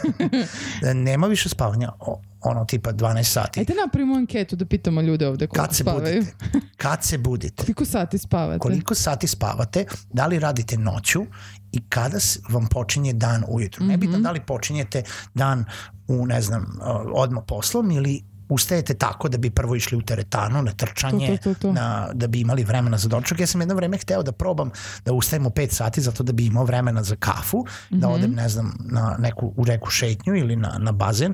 nema 0.95 1.27
više 1.27 1.49
spavanja, 1.49 1.91
o, 1.99 2.21
ono 2.41 2.65
tipa 2.65 2.91
12 2.91 3.23
sati. 3.23 3.59
Ajde 3.59 3.73
napravimo 3.75 4.15
anketu 4.15 4.55
da 4.55 4.65
pitamo 4.65 5.01
ljude 5.01 5.27
ovde 5.27 5.47
koliko 5.47 5.63
Kad 5.63 5.75
se 5.75 5.83
spavaju. 5.83 6.03
budite? 6.15 6.33
Kad 6.77 7.03
se 7.03 7.17
budite? 7.17 7.55
Koliko 7.57 7.85
sati 7.85 8.17
spavate? 8.17 8.59
koliko 8.59 8.95
sati 8.95 9.27
spavate, 9.27 9.85
da 10.09 10.27
li 10.27 10.39
radite 10.39 10.77
noću 10.77 11.25
i 11.71 11.81
kada 11.81 12.17
vam 12.49 12.67
počinje 12.67 13.13
dan 13.13 13.43
ujutru. 13.47 13.83
Mhm. 13.83 13.91
Nebitno 13.91 14.19
da 14.19 14.31
li 14.31 14.39
počinjete 14.39 15.03
dan 15.33 15.65
u, 16.07 16.25
ne 16.25 16.41
znam, 16.41 16.79
odmah 17.13 17.43
poslom 17.47 17.91
ili 17.91 18.23
ustajete 18.49 18.93
tako 18.93 19.29
da 19.29 19.37
bi 19.37 19.49
prvo 19.49 19.75
išli 19.75 19.97
u 19.97 20.01
teretanu 20.01 20.61
na 20.61 20.71
trčanje, 20.71 21.27
To, 21.27 21.43
to, 21.43 21.53
to, 21.53 21.59
to. 21.61 21.73
Na, 21.73 22.09
da 22.13 22.27
bi 22.27 22.39
imali 22.39 22.63
vremena 22.63 22.97
za 22.97 23.09
doček. 23.09 23.39
Ja 23.39 23.47
sam 23.47 23.61
jedno 23.61 23.75
vreme 23.75 23.97
hteo 23.97 24.23
da 24.23 24.31
probam 24.31 24.69
da 25.05 25.13
ustajem 25.13 25.45
u 25.45 25.49
5 25.49 25.69
sati 25.71 26.01
zato 26.01 26.23
da 26.23 26.31
bi 26.31 26.45
imao 26.45 26.63
vremena 26.63 27.03
za 27.03 27.15
kafu, 27.15 27.65
da 27.89 28.07
Mhm. 28.07 28.15
odem, 28.15 28.31
ne 28.31 28.49
znam, 28.49 28.77
na 28.81 29.15
neku, 29.19 29.53
u 29.57 29.65
reku 29.65 29.89
šetnju 29.89 30.35
ili 30.35 30.55
na, 30.55 30.77
na 30.79 30.91
bazen 30.91 31.33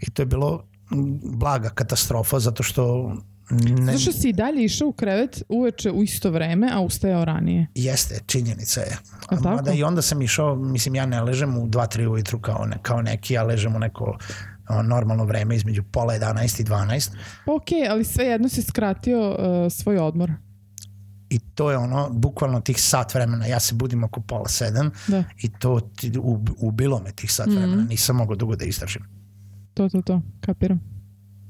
i 0.00 0.10
to 0.10 0.22
je 0.22 0.26
bilo 0.26 0.64
blaga 1.24 1.68
katastrofa 1.68 2.38
zato 2.38 2.62
što 2.62 3.14
ne, 3.50 3.86
Zato 3.86 3.98
što 3.98 4.12
si 4.12 4.28
i 4.28 4.32
dalje 4.32 4.64
išao 4.64 4.88
u 4.88 4.92
krevet 4.92 5.42
uveče 5.48 5.90
u 5.90 6.02
isto 6.02 6.30
vreme, 6.30 6.70
a 6.72 6.80
ustajao 6.80 7.24
ranije. 7.24 7.66
Jeste, 7.74 8.20
činjenica 8.26 8.80
je. 8.80 8.96
A 9.22 9.36
tako? 9.36 9.48
Mada 9.48 9.72
i 9.72 9.82
onda 9.82 10.02
sam 10.02 10.22
išao, 10.22 10.56
mislim 10.56 10.94
ja 10.94 11.06
ne 11.06 11.22
ležem 11.22 11.56
u 11.56 11.66
2-3 11.66 12.06
ujutru 12.06 12.38
kao, 12.40 12.66
ne, 12.66 12.76
kao 12.82 13.02
neki, 13.02 13.34
ja 13.34 13.42
ležem 13.42 13.76
u 13.76 13.78
neko 13.78 14.18
normalno 14.84 15.24
vreme 15.24 15.56
između 15.56 15.82
pola 15.82 16.14
11 16.14 16.60
i 16.60 16.64
12 16.64 17.10
Pa 17.46 17.54
okej, 17.54 17.88
ali 17.88 18.04
svejedno 18.04 18.48
si 18.48 18.62
skratio 18.62 19.30
uh, 19.30 19.36
svoj 19.72 19.98
odmor. 19.98 20.32
i 21.30 21.38
to 21.38 21.70
je 21.70 21.76
ono, 21.76 22.10
bukvalno 22.10 22.60
tih 22.60 22.82
sat 22.82 23.14
vremena, 23.14 23.46
ja 23.46 23.60
se 23.60 23.74
budim 23.74 24.04
oko 24.04 24.20
pola 24.20 24.48
sedam 24.48 24.90
Da, 25.08 25.24
i 25.38 25.50
to 25.50 25.80
ubilo 26.58 27.00
me 27.00 27.12
tih 27.12 27.32
sat 27.32 27.46
vremena, 27.46 27.76
Mhm. 27.76 27.88
nisam 27.88 28.16
mogao 28.16 28.36
dugo 28.36 28.56
da 28.56 28.64
izdržim. 28.64 29.02
to, 29.74 29.88
to, 29.88 30.02
to, 30.02 30.22
kapiram. 30.40 30.93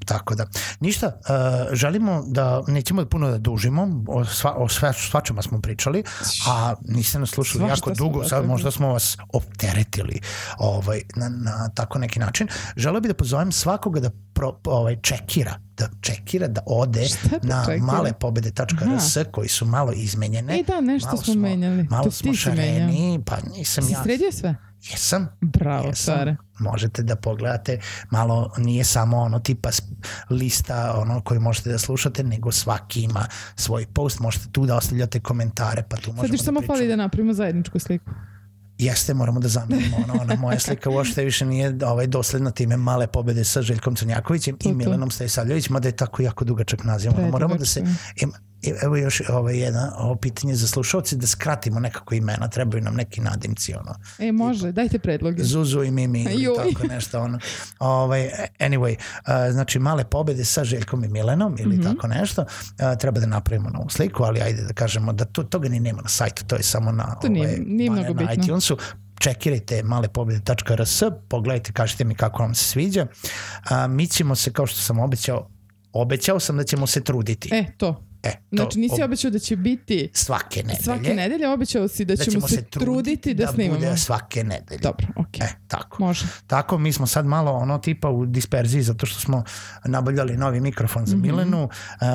Tako 0.05 0.35
da, 0.35 0.47
ništa, 0.81 1.07
uh, 1.07 1.75
želimo 1.75 2.25
da, 2.27 2.63
nećemo 2.67 3.03
da 3.03 3.09
puno 3.09 3.31
da 3.31 3.39
dužimo, 3.39 4.05
o, 4.09 4.25
sva, 4.25 4.55
o 4.57 4.69
sve, 4.69 4.93
svačama 4.93 5.43
smo 5.43 5.61
pričali, 5.61 6.05
a 6.49 6.75
niste 6.83 7.19
nas 7.19 7.31
slušali 7.31 7.65
Svašta 7.65 7.91
jako 7.91 7.99
dugo, 7.99 8.23
da, 8.23 8.29
sad 8.29 8.39
tako. 8.39 8.49
možda 8.49 8.71
smo 8.71 8.89
vas 8.93 9.17
opteretili 9.33 10.21
ovaj, 10.59 11.01
na, 11.17 11.29
na 11.29 11.71
tako 11.75 11.99
neki 11.99 12.19
način. 12.19 12.49
Želeo 12.77 13.01
bih 13.01 13.09
da 13.09 13.15
pozovem 13.15 13.53
svakoga 13.53 14.01
da 14.01 14.11
pro, 14.35 14.57
ovaj, 14.65 14.97
čekira, 15.03 15.61
da 15.77 15.89
čekira, 16.01 16.49
da 16.49 16.61
ode 16.67 17.07
da 17.31 17.39
na 17.43 17.65
čekira? 17.65 17.85
malepobede.rs 17.87 19.17
koji 19.33 19.49
su 19.49 19.67
malo 19.67 19.93
izmenjene. 19.93 20.59
E 20.59 20.63
da, 20.63 20.81
nešto 20.81 21.09
malo 21.09 21.23
smo 21.23 21.35
menjali. 21.35 21.87
Malo 21.91 22.05
To 22.05 22.11
smo 22.11 22.35
šareni, 22.35 23.23
pa 23.27 23.37
nisam 23.57 23.85
Si 23.85 23.93
ja. 23.93 24.03
sredio 24.03 24.33
sve? 24.33 24.55
Jesam, 24.91 25.29
Bravo, 25.41 25.87
Jesam. 25.87 26.37
možete 26.59 27.03
da 27.03 27.17
pogledate 27.17 27.81
malo 28.11 28.51
nije 28.59 28.85
samo 28.85 29.19
ono 29.19 29.39
tipa 29.39 29.69
lista 30.31 30.95
ono 30.99 31.21
koji 31.21 31.41
možete 31.41 31.71
da 31.71 31.79
slušate 31.79 32.25
nego 32.25 32.53
svaki 32.53 33.03
ima 33.03 33.27
svoj 33.57 33.87
post 33.87 34.21
možete 34.21 34.45
tu 34.53 34.67
da 34.67 34.77
ostavljate 34.77 35.21
komentare 35.21 35.83
pa 35.89 35.97
tu 35.97 36.03
Sad 36.03 36.15
možemo 36.15 36.35
još 36.35 36.41
da 36.41 36.45
samo 36.45 36.63
fali 36.67 36.89
da 36.89 36.97
napravimo 36.97 37.33
zajedničku 37.33 37.79
sliku. 37.79 38.11
Jeste 38.79 39.15
moramo 39.15 39.41
da 39.41 39.49
zamenimo. 39.49 39.97
Ono, 39.97 40.23
ona 40.23 40.35
moja 40.35 40.59
slika 40.59 40.91
uopšte 40.91 41.25
više 41.25 41.47
nije 41.47 41.77
ovaj 41.87 42.07
dosledna 42.07 42.51
time 42.51 42.77
male 42.77 43.07
pobede 43.07 43.45
sa 43.45 43.63
Željkom 43.63 43.95
Crnjakovićem 43.97 44.57
i. 44.61 44.73
Milanom 44.73 45.11
Stajsavljević 45.11 45.69
mada 45.69 45.89
je 45.89 45.97
tako 45.97 46.23
jako 46.23 46.45
dugačak 46.45 46.85
naziv. 46.85 47.11
Ono, 47.19 47.31
moramo 47.31 47.57
da 47.57 47.65
se 47.65 47.81
Predugačko 47.81 48.23
Ima, 48.23 48.39
evo 48.79 48.97
još 48.97 49.23
ovaj 49.29 49.57
jedna 49.57 49.93
ovo 49.97 50.17
pitanje 50.17 50.55
za 50.55 50.67
slušalce 50.67 51.17
da 51.17 51.27
skratimo 51.27 51.81
nekako 51.81 52.15
imena 52.15 52.49
trebaju 52.49 52.83
nam 52.83 52.95
neki 52.95 53.21
nadimci 53.21 53.75
ono 53.75 53.95
E, 54.19 54.33
može, 54.33 54.73
dajte 54.73 54.99
predloge. 54.99 55.43
Zuzu 55.45 55.83
i 55.83 55.91
Mimi 55.91 56.23
ili 56.23 56.43
Joj. 56.43 56.55
tako 56.65 56.87
nešto 56.87 57.21
ono. 57.21 57.39
Ovaj, 57.79 58.31
anyway, 58.61 58.97
znači 59.51 59.79
male 59.79 60.05
pobede 60.05 60.45
sa 60.45 60.65
Željkom 60.65 61.05
i 61.05 61.09
Milenom 61.09 61.57
ili 61.59 61.77
Mhm. 61.77 61.83
tako 61.85 62.07
nešto, 62.09 62.45
treba 62.99 63.21
da 63.21 63.27
napravimo 63.27 63.71
novu 63.71 63.89
sliku, 63.89 64.23
ali 64.23 64.41
ajde 64.41 64.63
da 64.63 64.73
kažemo 64.75 65.13
da 65.13 65.25
to, 65.25 65.43
toga 65.45 65.69
ni 65.69 65.81
nema 65.81 66.03
na 66.03 66.09
sajtu, 66.09 66.45
to 66.45 66.57
je 66.57 66.63
samo 66.63 66.93
na, 66.93 67.15
To 67.15 67.29
nije- 67.29 67.47
ovaj, 67.47 67.59
nije 67.59 67.91
na- 67.91 68.03
na 68.15 68.33
iTunesu. 68.35 68.77
Čekirajte 69.17 69.83
malepobede.rs, 69.83 71.03
pogledajte, 71.29 71.73
kažite 71.73 72.05
mi 72.05 72.15
kako 72.15 72.43
vam 72.43 72.55
se 72.55 72.65
sviđa. 72.65 73.07
A, 73.65 73.87
mi 73.87 74.07
ćemo 74.07 74.35
se, 74.35 74.53
kao 74.53 74.67
što 74.67 74.81
sam 74.81 74.99
obećao, 74.99 75.49
obećao 75.93 76.41
sam 76.41 76.57
da 76.57 76.65
ćemo 76.65 76.87
se 76.87 77.01
truditi. 77.01 77.49
E, 77.53 77.65
to. 77.77 78.05
E, 78.25 78.31
to, 78.33 78.57
Znači 78.57 78.79
nisi 78.79 78.95
ob- 78.95 79.05
obećao 79.05 79.31
da 79.31 79.39
će 79.39 79.57
biti 79.57 80.11
svake 80.13 80.63
nedelje. 80.63 80.83
svake 80.83 81.15
nedelje, 81.15 81.49
obećao 81.49 81.89
si 81.89 82.05
da, 82.05 82.17
ćemo, 82.17 82.49
se, 82.49 82.65
truditi 82.65 83.35
da, 83.35 83.47
snimamo. 83.47 83.81
bude 83.81 83.97
svake 83.97 84.45
nedelje. 84.45 84.79
Dobro, 84.83 85.07
okej. 85.17 85.47
E, 85.47 85.49
tako. 85.69 86.03
Može. 86.03 86.27
Tako, 86.47 86.79
mi 86.79 86.93
smo 86.93 87.07
sad 87.07 87.27
malo 87.27 87.53
ono 87.53 87.79
tipa 87.79 88.09
u 88.09 88.27
disperziji 88.27 88.83
zato 88.83 89.07
što 89.07 89.21
smo 89.21 89.45
nabavljali 89.85 90.37
novi 90.37 90.61
mikrofon 90.61 91.07
za 91.07 91.17
Milenu. 91.17 91.65
Uh, 91.65 91.71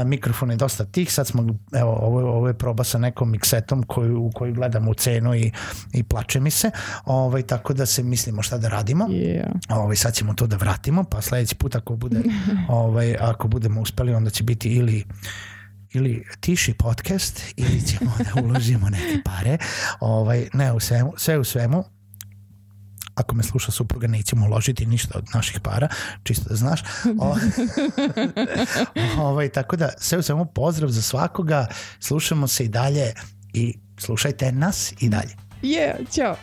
mikrofon 0.05 0.51
je 0.51 0.57
dosta 0.57 0.85
tih, 0.85 1.13
sad 1.13 1.27
smo, 1.27 1.41
evo, 1.73 1.91
ovo, 2.01 2.19
ovo 2.19 2.47
je 2.47 2.53
proba 2.53 2.83
sa 2.83 2.97
nekom 2.97 3.31
miksetom 3.31 3.83
koju, 3.83 4.23
u 4.23 4.31
koju 4.31 4.53
gledam 4.53 4.87
u 4.87 4.93
cenu 4.93 5.35
i, 5.35 5.51
i 5.93 6.03
plače 6.03 6.39
mi 6.39 6.51
se. 6.51 6.71
Ovaj, 7.05 7.41
tako 7.41 7.73
da 7.73 7.85
se 7.85 8.03
mislimo 8.03 8.41
šta 8.41 8.57
da 8.57 8.67
radimo. 8.69 9.07
Yeah. 9.07 9.45
Ovaj, 9.69 9.95
sad 9.95 10.13
ćemo 10.13 10.33
to 10.33 10.47
da 10.47 10.55
vratimo, 10.55 11.03
pa 11.03 11.21
sledeći 11.21 11.55
put 11.55 11.75
ako, 11.75 11.95
bude, 11.95 12.19
ovaj, 12.69 13.15
ako 13.19 13.47
budemo 13.47 13.81
uspeli, 13.81 14.13
onda 14.13 14.29
će 14.29 14.43
biti 14.43 14.69
ili 14.69 15.05
ili 15.93 16.25
tiši 16.39 16.73
podcast 16.73 17.41
ili 17.55 17.81
ćemo 17.87 18.11
da 18.17 18.41
uložimo 18.41 18.89
neke 18.89 19.21
pare. 19.25 19.57
Ovaj, 19.99 20.47
ne 20.53 20.73
u 20.73 20.79
svemu, 20.79 21.13
sve 21.17 21.37
u 21.37 21.43
svemu 21.43 21.83
ako 23.19 23.35
me 23.35 23.43
sluša 23.43 23.71
supruga 23.71 24.07
nećemo 24.07 24.45
uložiti 24.45 24.85
ništa 24.85 25.17
od 25.17 25.25
naših 25.33 25.59
para, 25.59 25.87
čisto 26.23 26.49
da 26.49 26.55
znaš. 26.55 26.81
O, 27.19 27.35
ovaj, 29.17 29.49
tako 29.49 29.75
da 29.75 29.89
sve 29.97 30.17
u 30.17 30.21
svemu 30.21 30.45
pozdrav 30.45 30.89
za 30.89 31.01
svakoga, 31.01 31.67
slušamo 31.99 32.47
se 32.47 32.65
i 32.65 32.67
dalje 32.67 33.13
i 33.53 33.77
slušajte 33.97 34.51
nas 34.51 34.93
i 34.99 35.09
dalje. 35.09 35.35
Yeah, 35.61 36.15
ćao. 36.15 36.35